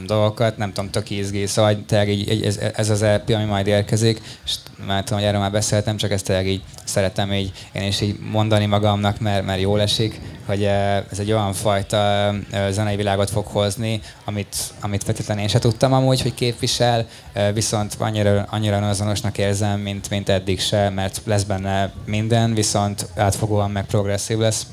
[0.07, 4.21] dolgokat, nem tudom, tök izgi, szóval tényleg így, ez, ez, az EP, ami majd érkezik,
[4.45, 4.55] és
[4.87, 8.19] már tudom, hogy erről már beszéltem, csak ezt tényleg így szeretem így én is így
[8.31, 12.33] mondani magamnak, mert, mert jól esik, hogy ez egy olyan fajta
[12.71, 17.07] zenei világot fog hozni, amit, amit feltétlenül én sem tudtam amúgy, hogy képvisel,
[17.55, 23.71] viszont annyira, annyira azonosnak érzem, mint, mint eddig se, mert lesz benne minden, viszont átfogóan
[23.71, 24.67] meg progresszív lesz.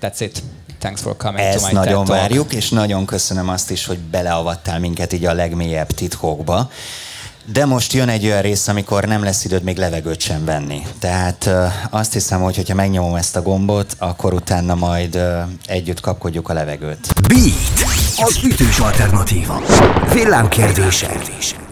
[0.00, 0.42] That's it.
[0.84, 3.98] Thanks for coming Ezt to my nagyon TED várjuk, és nagyon köszönöm azt is, hogy
[3.98, 6.70] beleavattál minket így a legmélyebb titkokba.
[7.52, 10.86] De most jön egy olyan rész, amikor nem lesz időd még levegőt sem venni.
[10.98, 11.50] Tehát
[11.90, 15.20] azt hiszem, hogy ha megnyomom ezt a gombot, akkor utána majd
[15.66, 17.28] együtt kapkodjuk a levegőt.
[17.28, 19.62] Beat, az ütős alternatíva.
[20.12, 21.63] Villámkérdések.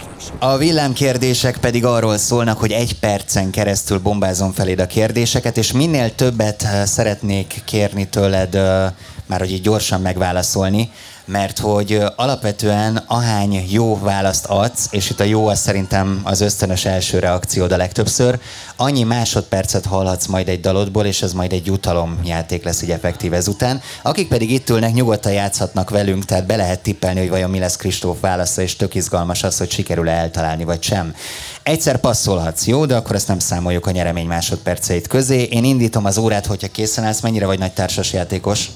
[0.44, 6.14] A villámkérdések pedig arról szólnak, hogy egy percen keresztül bombázom feléd a kérdéseket, és minél
[6.14, 8.54] többet szeretnék kérni tőled,
[9.26, 10.90] már hogy így gyorsan megválaszolni,
[11.24, 16.84] mert hogy alapvetően ahány jó választ adsz, és itt a jó az szerintem az ösztönös
[16.84, 18.38] első reakciód a legtöbbször,
[18.76, 23.80] annyi másodpercet hallhatsz majd egy dalodból, és ez majd egy jutalomjáték lesz így effektív ezután.
[24.02, 27.76] Akik pedig itt ülnek, nyugodtan játszhatnak velünk, tehát be lehet tippelni, hogy vajon mi lesz
[27.76, 31.14] Kristóf válasza, és tök izgalmas az, hogy sikerül-e eltalálni, vagy sem.
[31.62, 35.42] Egyszer passzolhatsz, jó, de akkor ezt nem számoljuk a nyeremény másodperceit közé.
[35.42, 38.70] Én indítom az órát, hogyha készen állsz, mennyire vagy nagy társasjátékos?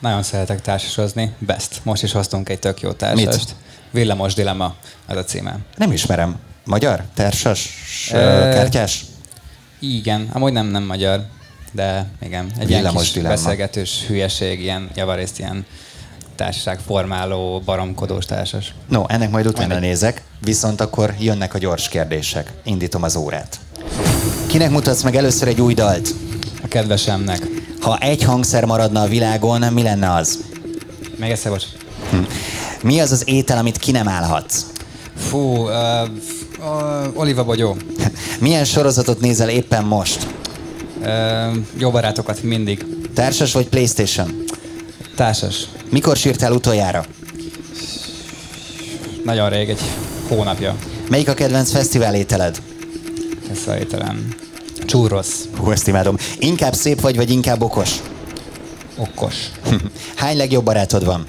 [0.00, 1.32] Nagyon szeretek társasozni.
[1.38, 1.80] Best.
[1.82, 3.36] Most is hoztunk egy tök jó társast.
[3.38, 3.54] Mit?
[3.90, 4.74] Villamos Dilemma,
[5.06, 5.58] ez a címe.
[5.76, 6.36] Nem ismerem.
[6.64, 7.02] Magyar?
[7.14, 7.68] Társas?
[8.12, 8.16] Ö,
[8.52, 9.04] Kártyás?
[9.78, 11.24] Igen, amúgy nem, nem magyar,
[11.72, 12.50] de igen.
[12.58, 13.34] Egy ilyen Villamos kis dilemma.
[13.34, 15.66] beszélgetős hülyeség, ilyen javarészt ilyen
[16.36, 18.74] társaságformáló, baromkodós társas.
[18.88, 19.88] No, ennek majd utána Mindegy.
[19.88, 22.52] nézek, viszont akkor jönnek a gyors kérdések.
[22.64, 23.58] Indítom az órát.
[24.46, 26.08] Kinek mutatsz meg először egy új dalt?
[26.62, 27.46] A kedvesemnek.
[27.80, 30.38] Ha egy hangszer maradna a világon, mi lenne az?
[31.16, 31.64] Még egyszer, bocs.
[32.82, 34.64] Mi az az étel, amit ki nem állhatsz?
[35.16, 35.72] Fú, uh,
[36.58, 37.76] uh, Oliva Bogyó.
[38.40, 40.26] Milyen sorozatot nézel éppen most?
[41.00, 42.86] Uh, jó barátokat mindig.
[43.14, 44.44] Társas vagy Playstation?
[45.16, 45.66] Társas.
[45.90, 47.04] Mikor sírtál utoljára?
[49.24, 49.80] Nagyon rég, egy
[50.28, 50.76] hónapja.
[51.08, 52.62] Melyik a kedvenc fesztivál ételed?
[53.50, 54.34] Ez a ételem.
[54.90, 55.48] Csúrosz.
[55.56, 56.16] Hú, ezt imádom.
[56.38, 57.90] Inkább szép vagy, vagy inkább okos?
[58.96, 59.34] Okos.
[60.16, 61.26] Hány legjobb barátod van?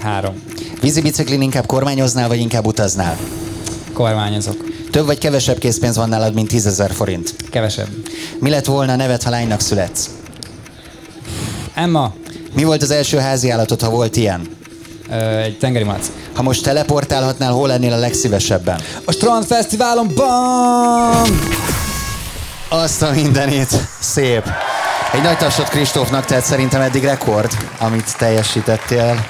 [0.00, 0.42] Három.
[0.80, 3.16] Vízi biciklin inkább kormányoznál, vagy inkább utaznál?
[3.92, 4.64] Kormányozok.
[4.90, 7.34] Több vagy kevesebb készpénz van nálad, mint 10 ezer forint?
[7.50, 7.88] Kevesebb.
[8.40, 10.10] Mi lett volna a neved, ha lánynak születsz?
[11.74, 12.14] Emma.
[12.54, 14.48] Mi volt az első házi állatod, ha volt ilyen?
[15.10, 16.10] Ö, egy tengeri malac.
[16.32, 18.80] Ha most teleportálhatnál, hol lennél a legszívesebben?
[19.04, 21.71] A Strand Fesztiválon BAM!
[22.72, 23.70] Azt a mindenit.
[23.98, 24.50] Szép.
[25.12, 29.26] Egy nagy tapsot Kristófnak, tehát szerintem eddig rekord, amit teljesítettél.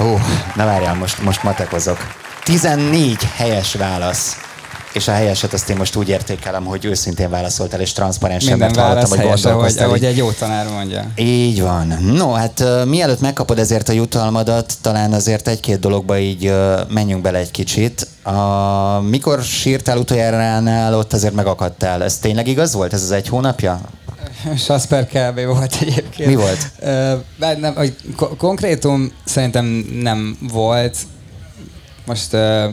[0.00, 0.18] Ó,
[0.54, 2.06] na várjál, most, most matekozok.
[2.42, 4.47] 14 helyes válasz.
[4.92, 9.08] És a helyeset azt én most úgy értékelem, hogy őszintén válaszoltál, és transzparensen, mert hallottam,
[9.08, 9.86] hogy ahogy, gondolkoztál.
[9.86, 10.08] ahogy így.
[10.08, 11.04] egy jó tanár mondja.
[11.16, 11.86] Így van.
[12.02, 17.22] No, hát uh, mielőtt megkapod ezért a jutalmadat, talán azért egy-két dologba így uh, menjünk
[17.22, 18.06] bele egy kicsit.
[18.24, 22.02] Uh, mikor sírtál utoljára ott azért megakadtál.
[22.04, 22.92] Ez tényleg igaz volt?
[22.92, 23.80] Ez az egy hónapja?
[24.66, 26.28] Jasper Kelvé volt egyébként.
[26.28, 26.70] Mi volt?
[27.38, 29.64] Bár nem, hogy ko- konkrétum szerintem
[30.02, 30.96] nem volt.
[32.06, 32.68] Most ö,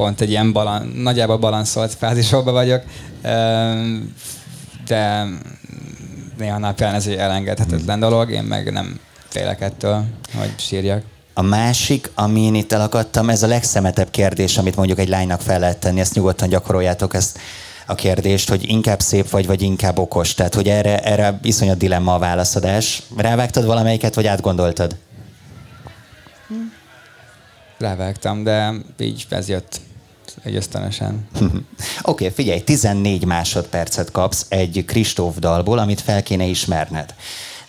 [0.00, 2.82] pont egy ilyen balan, nagyjából balanszolt fázisokban vagyok,
[3.22, 3.96] Ö,
[4.86, 5.26] de
[6.38, 10.04] néha napján ez egy elengedhetetlen dolog, én meg nem félek ettől,
[10.38, 11.02] hogy sírjak.
[11.34, 15.78] A másik, amin itt elakadtam, ez a legszemetebb kérdés, amit mondjuk egy lánynak fel lehet
[15.78, 16.00] tenni.
[16.00, 17.38] Ezt nyugodtan gyakoroljátok ezt
[17.86, 20.34] a kérdést, hogy inkább szép vagy, vagy inkább okos.
[20.34, 23.02] Tehát, hogy erre, erre iszonyat dilemma a válaszadás.
[23.16, 24.96] Rávágtad valamelyiket, vagy átgondoltad?
[27.78, 29.80] Rávágtam, de így ez jött
[30.44, 31.28] egy ösztönösen.
[31.40, 31.64] Oké,
[32.02, 37.14] okay, figyelj, 14 másodpercet kapsz egy Kristóf dalból, amit fel kéne ismerned.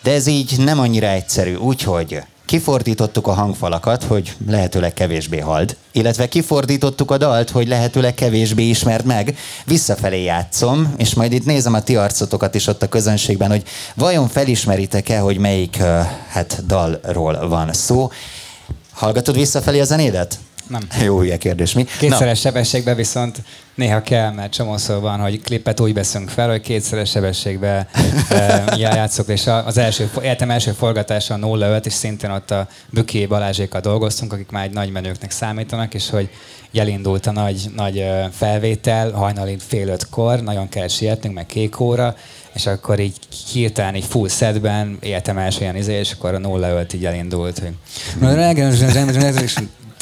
[0.02, 6.28] De ez így nem annyira egyszerű, úgyhogy kifordítottuk a hangfalakat, hogy lehetőleg kevésbé hald, illetve
[6.28, 9.36] kifordítottuk a dalt, hogy lehetőleg kevésbé ismerd meg.
[9.64, 13.62] Visszafelé játszom, és majd itt nézem a ti arcotokat is ott a közönségben, hogy
[13.94, 15.76] vajon felismeritek-e, hogy melyik
[16.28, 18.10] hát dalról van szó.
[18.92, 20.38] Hallgatod visszafelé a zenédet?
[20.72, 21.04] Nem.
[21.04, 21.86] Jó hülye kérdés, mi?
[21.98, 23.42] Kétszeres sebességben viszont
[23.74, 27.86] néha kell, mert csomószor van, hogy klippet úgy veszünk fel, hogy kétszeres sebességben
[28.28, 33.26] e, játszok, és az első, életem első forgatása a 05, és szintén ott a Büki
[33.26, 36.30] Balázsékkal dolgoztunk, akik már egy nagy menőknek számítanak, és hogy
[36.74, 42.16] elindult a nagy, nagy felvétel, hajnali fél ötkor, nagyon kell sietnünk, meg kék óra,
[42.52, 43.16] és akkor így
[43.52, 47.72] hirtelen így full setben életem első ilyen izé, és akkor a 05 így elindult, hogy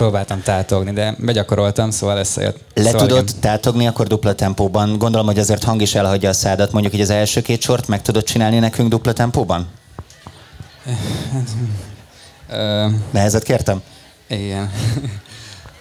[0.01, 2.59] próbáltam tátogni, de begyakoroltam, szóval összejött.
[2.75, 3.41] Le szóval tudod igen.
[3.41, 4.99] tátogni akkor dupla tempóban?
[4.99, 6.73] Gondolom, hogy azért hang is elhagyja a szádat.
[6.73, 9.67] Mondjuk így az első két sort meg tudod csinálni nekünk dupla tempóban?
[13.11, 13.83] Nehezet kértem?
[14.29, 14.71] igen.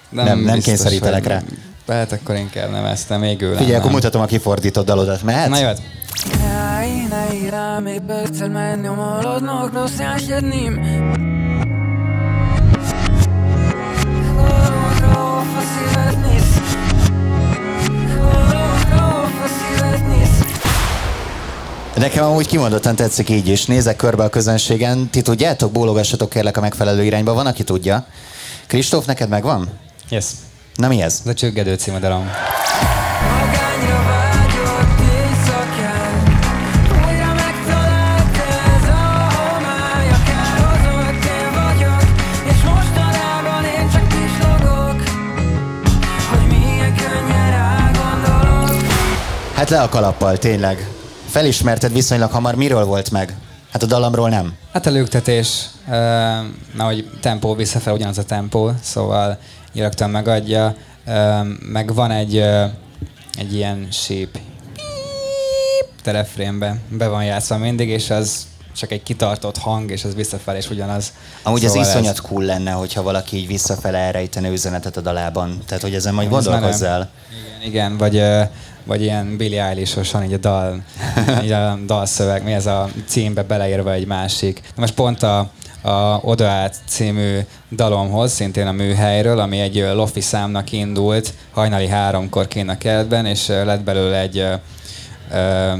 [0.10, 1.42] Nem- nem kényszerítelek hogy- rá.
[1.88, 5.24] Hát akkor inkább nem ezt, nem még ő Figyelj, akkor mutatom a kifordított dalodat.
[5.24, 5.50] Mehet?
[5.50, 5.82] Na jöhet.
[6.78, 9.72] Ai, ne irá még perccel menni a maradnak,
[22.00, 23.66] Nekem amúgy kimondottan tetszik így is.
[23.66, 25.10] Nézek körbe a közönségen.
[25.10, 25.72] Ti tudjátok?
[25.72, 27.34] Bólogassatok kérlek a megfelelő irányba.
[27.34, 28.06] Van, aki tudja.
[28.68, 29.70] Kristóf, neked megvan?
[30.10, 30.26] Yes.
[30.76, 31.20] Na mi ez?
[31.24, 32.30] Ez a Csüggedő című dalom.
[49.56, 50.99] Hát le a kalappal, tényleg.
[51.30, 52.56] Felismerted viszonylag hamar.
[52.56, 53.38] Miről volt meg?
[53.72, 54.54] Hát a dallamról nem.
[54.74, 55.94] Hát a lüktetés, uh,
[56.76, 59.38] na, hogy tempó visszafelé ugyanaz a tempó, szóval
[59.74, 60.76] rögtön megadja.
[61.06, 62.64] Uh, meg van egy, uh,
[63.38, 64.40] egy ilyen síp
[66.04, 70.58] te refrénbe, be van játszva mindig, és az csak egy kitartott hang, és ez visszafelé
[70.58, 71.14] is ugyanaz.
[71.44, 72.20] Amúgy szóval az iszonyat ez...
[72.20, 75.60] cool lenne, hogyha valaki így visszafele elrejtene üzenetet a dalában.
[75.66, 77.10] Tehát, hogy ezen majd gondolkozzál.
[77.30, 78.24] Igen, igen, vagy,
[78.90, 80.84] vagy ilyen Billy Eilish-osan így a dal,
[81.44, 84.62] így a dalszöveg, mi ez a címbe beleírva egy másik.
[84.76, 85.50] Most pont a,
[85.82, 87.40] a Odaát című
[87.72, 93.48] dalomhoz, szintén a műhelyről, ami egy lofi számnak indult, hajnali háromkor kén a kertben, és
[93.48, 94.54] lett belőle egy ö,
[95.32, 95.74] ö,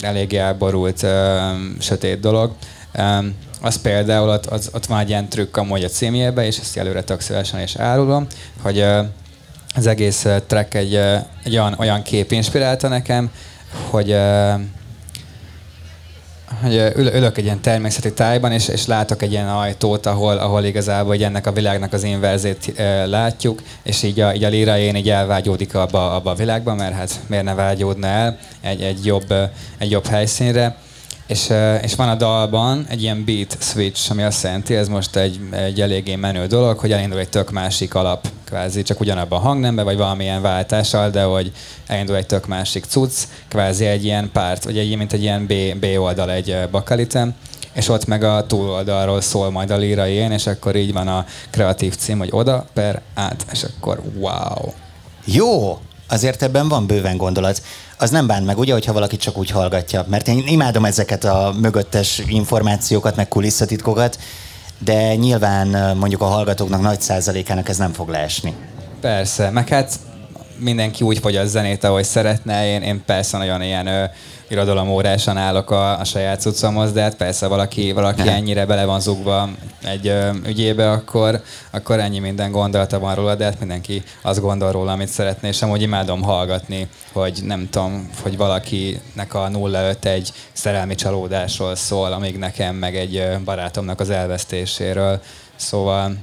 [0.00, 1.38] eléggé elborult ö,
[1.78, 2.52] sötét dolog.
[2.92, 3.18] Ö,
[3.60, 7.02] az például, ott, az, ott van egy ilyen trükk amúgy a címjébe, és ezt előre
[7.02, 8.26] tök szívesen is árulom,
[8.62, 9.00] hogy ö,
[9.74, 10.94] az egész track egy,
[11.44, 13.30] egy olyan, olyan kép inspirálta nekem,
[13.90, 14.16] hogy
[16.62, 20.64] hogy ül, ülök egy ilyen természeti tájban, és, és látok egy ilyen ajtót, ahol, ahol
[20.64, 24.78] igazából hogy ennek a világnak az inverzét e, látjuk, és így a, így a líra
[24.78, 29.04] én így elvágyódik abba, abba a világba, mert hát miért ne vágyódna el egy, egy,
[29.04, 29.34] jobb,
[29.78, 30.76] egy jobb helyszínre.
[31.26, 31.52] És,
[31.82, 35.80] és van a dalban egy ilyen beat switch, ami azt jelenti, ez most egy, egy
[35.80, 39.96] eléggé menő dolog, hogy elindul egy tök másik alap, kvázi csak ugyanabban a hangnembe, vagy
[39.96, 41.52] valamilyen váltással, de hogy
[41.86, 43.12] elindul egy tök másik cucc,
[43.48, 47.34] kvázi egy ilyen párt, vagy egy, mint egy ilyen B, B oldal egy bakalitem,
[47.72, 51.96] és ott meg a túloldalról szól majd a én, és akkor így van a kreatív
[51.96, 54.72] cím, hogy oda per át, és akkor wow.
[55.24, 55.78] Jó,
[56.08, 57.62] azért ebben van bőven gondolat
[57.98, 60.04] az nem bánt meg, ugye, hogyha valaki csak úgy hallgatja.
[60.08, 64.18] Mert én imádom ezeket a mögöttes információkat, meg kulisszatitkokat,
[64.78, 68.54] de nyilván mondjuk a hallgatóknak nagy százalékának ez nem fog leesni.
[69.00, 69.98] Persze, meg hát
[70.56, 72.66] mindenki úgy fogy a zenét, ahogy szeretne.
[72.66, 74.10] Én, én persze nagyon ilyen
[74.48, 79.48] irodalomórásan állok a, a saját cuccomhoz, de hát persze valaki, valaki ennyire bele van zugva
[79.82, 84.72] egy ö, ügyébe, akkor, akkor ennyi minden gondolata van róla, de hát mindenki azt gondol
[84.72, 90.32] róla, amit szeretné, és amúgy imádom hallgatni, hogy nem tudom, hogy valakinek a 05 egy
[90.52, 95.20] szerelmi csalódásról szól, amíg nekem meg egy barátomnak az elvesztéséről.
[95.56, 96.16] Szóval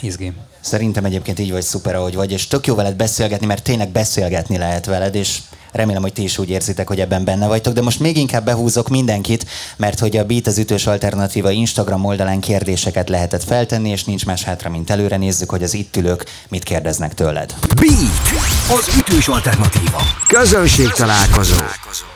[0.00, 0.32] izgi.
[0.64, 4.56] Szerintem egyébként így vagy szuper, ahogy vagy, és tök jó veled beszélgetni, mert tényleg beszélgetni
[4.56, 5.38] lehet veled, és
[5.74, 8.88] Remélem, hogy ti is úgy érzitek, hogy ebben benne vagytok, de most még inkább behúzok
[8.88, 9.46] mindenkit,
[9.76, 14.42] mert hogy a Beat az ütős alternatíva Instagram oldalán kérdéseket lehetett feltenni, és nincs más
[14.42, 17.54] hátra, mint előre nézzük, hogy az itt ülők mit kérdeznek tőled.
[17.76, 20.00] Beat az ütős alternatíva.
[20.28, 21.54] Közönség találkozó.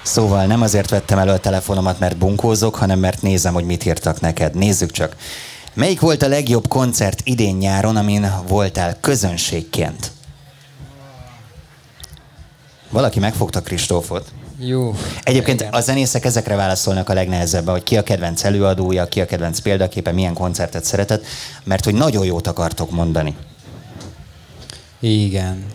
[0.03, 4.21] Szóval nem azért vettem elő a telefonomat, mert bunkózok, hanem mert nézem, hogy mit írtak
[4.21, 4.55] neked.
[4.55, 5.17] Nézzük csak.
[5.79, 10.11] Melyik volt a legjobb koncert idén nyáron, amin voltál közönségként?
[12.91, 14.33] Valaki megfogta Kristófot.
[14.59, 14.95] Jó.
[15.23, 15.73] Egyébként igen.
[15.73, 20.13] a zenészek ezekre válaszolnak a legnehezebben, hogy ki a kedvenc előadója, ki a kedvenc példaképe,
[20.13, 21.25] milyen koncertet szeretett,
[21.65, 23.37] mert hogy nagyon jót akartok mondani.
[25.01, 25.67] Igen.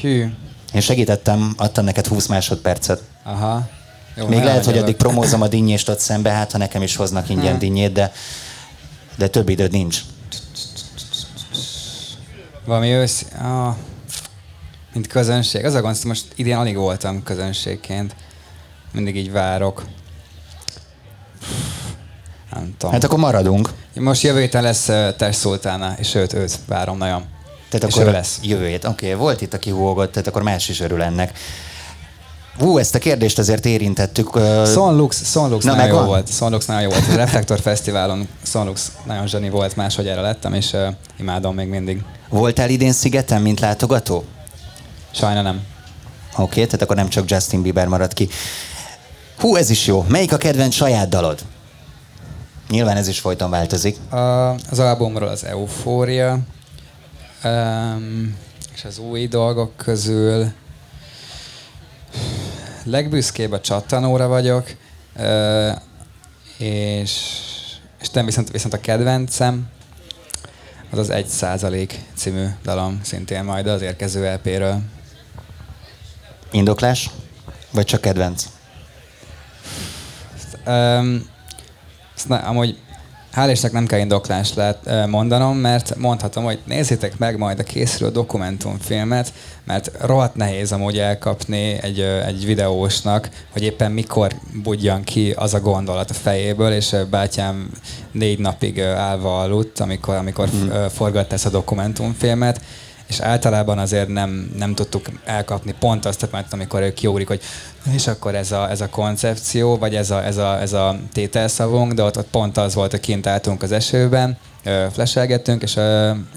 [0.00, 0.26] Hű.
[0.72, 3.02] Én segítettem, adtam neked 20 másodpercet.
[3.24, 3.68] Aha.
[4.16, 7.28] Jó, Még lehet, hogy addig promózom a dinnyést ott szembe, hát ha nekem is hoznak
[7.28, 7.58] ingyen hmm.
[7.58, 8.12] dinnyét, de,
[9.18, 10.00] de több időd nincs.
[12.64, 13.26] Valami ősz...
[13.42, 13.74] Ah,
[14.92, 15.64] mint közönség.
[15.64, 18.14] Az a gond, most idén alig voltam közönségként.
[18.92, 19.84] Mindig így várok.
[22.52, 22.92] Nem tudom.
[22.92, 23.70] Hát akkor maradunk.
[23.94, 27.24] Most jövő héten lesz uh, test szultána, és őt, őt várom nagyon.
[27.68, 28.38] Tehát és akkor lesz.
[28.42, 28.84] jövő hét.
[28.84, 31.38] Oké, okay, volt itt, aki húgott, tehát akkor más is örül ennek.
[32.58, 34.30] Hú, ezt a kérdést azért érintettük.
[34.66, 36.32] Sonlux, Sonlux Na, nagyon jó volt.
[36.32, 37.08] Sonlux nagyon jó volt.
[37.08, 40.86] A Reflektor Fesztiválon Sonlux nagyon zseni volt, máshogy lettem, és uh,
[41.18, 42.02] imádom még mindig.
[42.28, 44.24] Voltál idén szigeten, mint látogató?
[45.10, 45.62] Sajna nem.
[46.32, 48.28] Oké, okay, tehát akkor nem csak Justin Bieber marad ki.
[49.38, 50.04] Hú, ez is jó.
[50.08, 51.38] Melyik a kedvenc saját dalod?
[52.70, 53.96] Nyilván ez is folyton változik.
[54.10, 56.38] A, az albumról az Eufória,
[57.44, 58.36] um,
[58.74, 60.52] és az új dolgok közül
[62.90, 64.66] legbüszkébb a csattanóra vagyok,
[66.58, 67.20] és,
[68.00, 69.68] és nem viszont, viszont a kedvencem,
[70.90, 74.80] az az Egy százalék című dalom, szintén majd az érkező LP-ről.
[76.50, 77.10] Indoklás?
[77.70, 78.46] Vagy csak kedvenc?
[80.66, 81.28] Um,
[82.16, 82.78] ezt ne, amúgy
[83.38, 88.10] hál' Istennek nem kell indoklást lehet mondanom, mert mondhatom, hogy nézzétek meg majd a készülő
[88.10, 89.32] dokumentumfilmet,
[89.64, 94.32] mert rohadt nehéz amúgy elkapni egy, egy videósnak, hogy éppen mikor
[94.62, 97.70] budjan ki az a gondolat a fejéből, és bátyám
[98.12, 100.86] négy napig állva aludt, amikor, amikor mm.
[100.86, 102.60] forgatta ezt a dokumentumfilmet,
[103.08, 107.40] és általában azért nem, nem tudtuk elkapni pont azt mert amikor ő kiugrik, hogy
[107.92, 111.92] és akkor ez a, ez a koncepció, vagy ez a, ez a, ez a tételszavunk,
[111.92, 114.38] de ott, ott pont az volt, hogy kint álltunk az esőben,
[114.92, 115.78] fleselgettünk, és,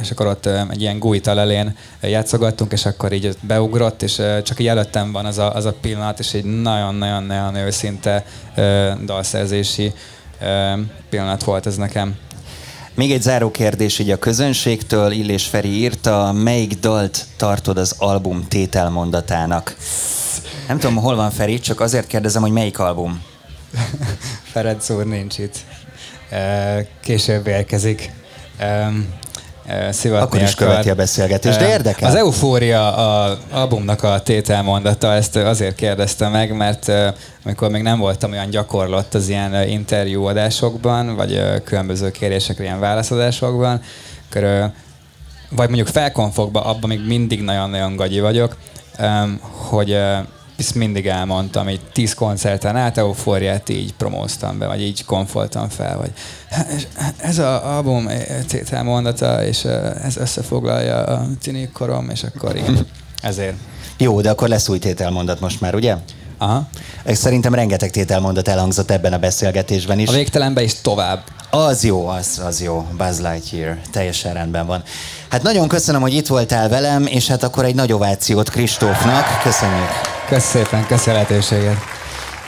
[0.01, 4.67] és akkor ott egy ilyen gújtal elén játszogattunk, és akkor így beugrott, és csak így
[4.67, 8.25] előttem van az a, az a pillanat, és egy nagyon-nagyon-nagyon őszinte
[9.05, 9.93] dalszerzési
[11.09, 12.15] pillanat volt ez nekem.
[12.95, 15.11] Még egy záró kérdés így a közönségtől.
[15.11, 19.75] Illés Feri írta, melyik dalt tartod az album tételmondatának?
[20.67, 23.23] Nem tudom, hol van Feri, csak azért kérdezem, hogy melyik album?
[24.51, 25.57] Ferenc úr nincs itt.
[27.01, 28.11] Később érkezik.
[29.91, 32.09] Szivatni Akkor is követi a beszélgetést, de érdekel.
[32.09, 36.91] Az Eufória a albumnak a tételmondata, ezt azért kérdezte meg, mert
[37.45, 43.81] amikor még nem voltam olyan gyakorlott az ilyen interjúadásokban, vagy különböző kérésekre ilyen válaszadásokban,
[44.29, 44.71] akkor
[45.55, 48.55] vagy mondjuk felkonfokba, abban még mindig nagyon-nagyon gagyi vagyok,
[49.69, 49.97] hogy
[50.61, 55.97] ezt mindig elmondtam, hogy tíz koncerten át eufóriát így promóztam be, vagy így konfoltam fel,
[55.97, 56.11] hogy
[57.17, 58.09] ez az album
[58.47, 59.63] tételmondata, és
[60.03, 62.87] ez összefoglalja a tini korom, és akkor igen,
[63.21, 63.55] ezért.
[63.97, 65.95] Jó, de akkor lesz új tételmondat most már, ugye?
[66.41, 66.63] Aha.
[67.05, 70.07] Szerintem rengeteg tételmondat elhangzott ebben a beszélgetésben is.
[70.07, 71.23] A végtelenbe is tovább.
[71.49, 72.87] Az jó, az, az jó.
[72.97, 73.77] Buzz Lightyear.
[73.91, 74.83] Teljesen rendben van.
[75.29, 79.25] Hát nagyon köszönöm, hogy itt voltál velem, és hát akkor egy nagy ovációt Kristófnak.
[79.43, 79.89] Köszönjük.
[80.27, 81.77] Köszönöm szépen, lehetőséget.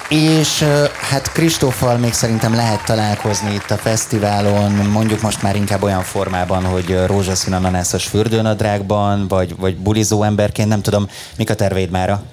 [0.10, 0.64] És
[1.10, 6.64] hát Kristóffal még szerintem lehet találkozni itt a fesztiválon, mondjuk most már inkább olyan formában,
[6.64, 12.24] hogy rózsaszín ananászos fürdőnadrágban, vagy, vagy bulizó emberként, nem tudom, mik a terveid mára?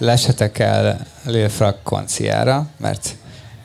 [0.00, 3.16] Lesetek el Lil Frag konciára, mert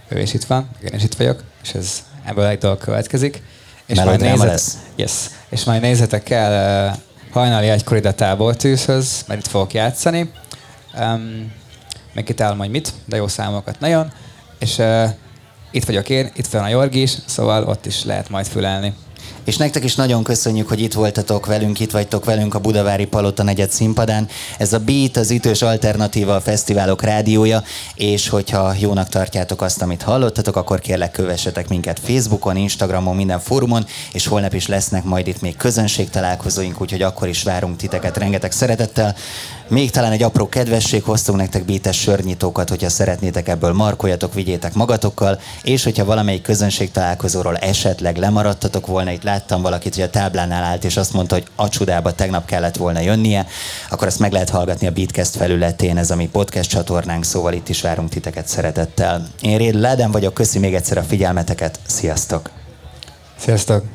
[0.08, 3.42] ő is itt van, én is itt vagyok, és ez ebből egy dolog következik.
[3.86, 4.78] És majd, nézet, lesz.
[4.96, 5.12] Yes,
[5.50, 6.98] és majd nézzetek el uh,
[7.32, 10.32] hajnali egykor ide tábortűzhöz, mert itt fogok játszani.
[11.00, 11.52] Um,
[12.14, 14.12] még kitálom, hogy mit, de jó számokat nagyon.
[14.60, 15.10] És uh,
[15.72, 18.94] itt vagyok én, itt van a Jorgi is, szóval ott is lehet majd fülelni.
[19.46, 23.44] És nektek is nagyon köszönjük, hogy itt voltatok velünk, itt vagytok velünk a Budavári Palota
[23.44, 24.28] negyed színpadán.
[24.58, 27.64] Ez a Beat, az ütős alternatíva a fesztiválok rádiója,
[27.96, 33.86] és hogyha jónak tartjátok azt, amit hallottatok, akkor kérlek kövessetek minket Facebookon, Instagramon, minden fórumon,
[34.14, 38.52] és holnap is lesznek majd itt még közönség találkozóink, úgyhogy akkor is várunk titeket rengeteg
[38.52, 39.16] szeretettel.
[39.68, 45.40] Még talán egy apró kedvesség, hoztunk nektek bítes sörnyitókat, hogyha szeretnétek ebből markoljatok, vigyétek magatokkal,
[45.64, 50.84] és hogyha valamelyik közönség találkozóról esetleg lemaradtatok volna, itt láttam valakit, hogy a táblánál állt,
[50.84, 53.48] és azt mondta, hogy a csudába tegnap kellett volna jönnie,
[53.90, 57.70] akkor azt meg lehet hallgatni a Beatcast felületén, ez a mi podcast csatornánk, szóval itt
[57.70, 59.28] is várunk titeket szeretettel.
[59.42, 62.50] Én Réd Ládem vagyok, köszi még egyszer a figyelmeteket, sziasztok!
[63.38, 63.95] Sziasztok!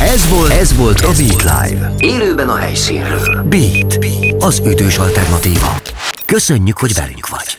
[0.00, 1.92] Ez volt, ez volt a Beat Live.
[1.98, 3.42] Élőben a helyszínről.
[3.42, 3.98] Beat,
[4.38, 5.76] az ütős alternatíva.
[6.26, 7.58] Köszönjük, hogy velünk vagy.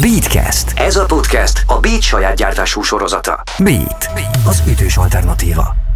[0.00, 0.72] Beatcast.
[0.74, 3.42] Ez a podcast a Beat saját gyártású sorozata.
[3.58, 4.10] Beat,
[4.46, 5.87] az ütős alternatíva.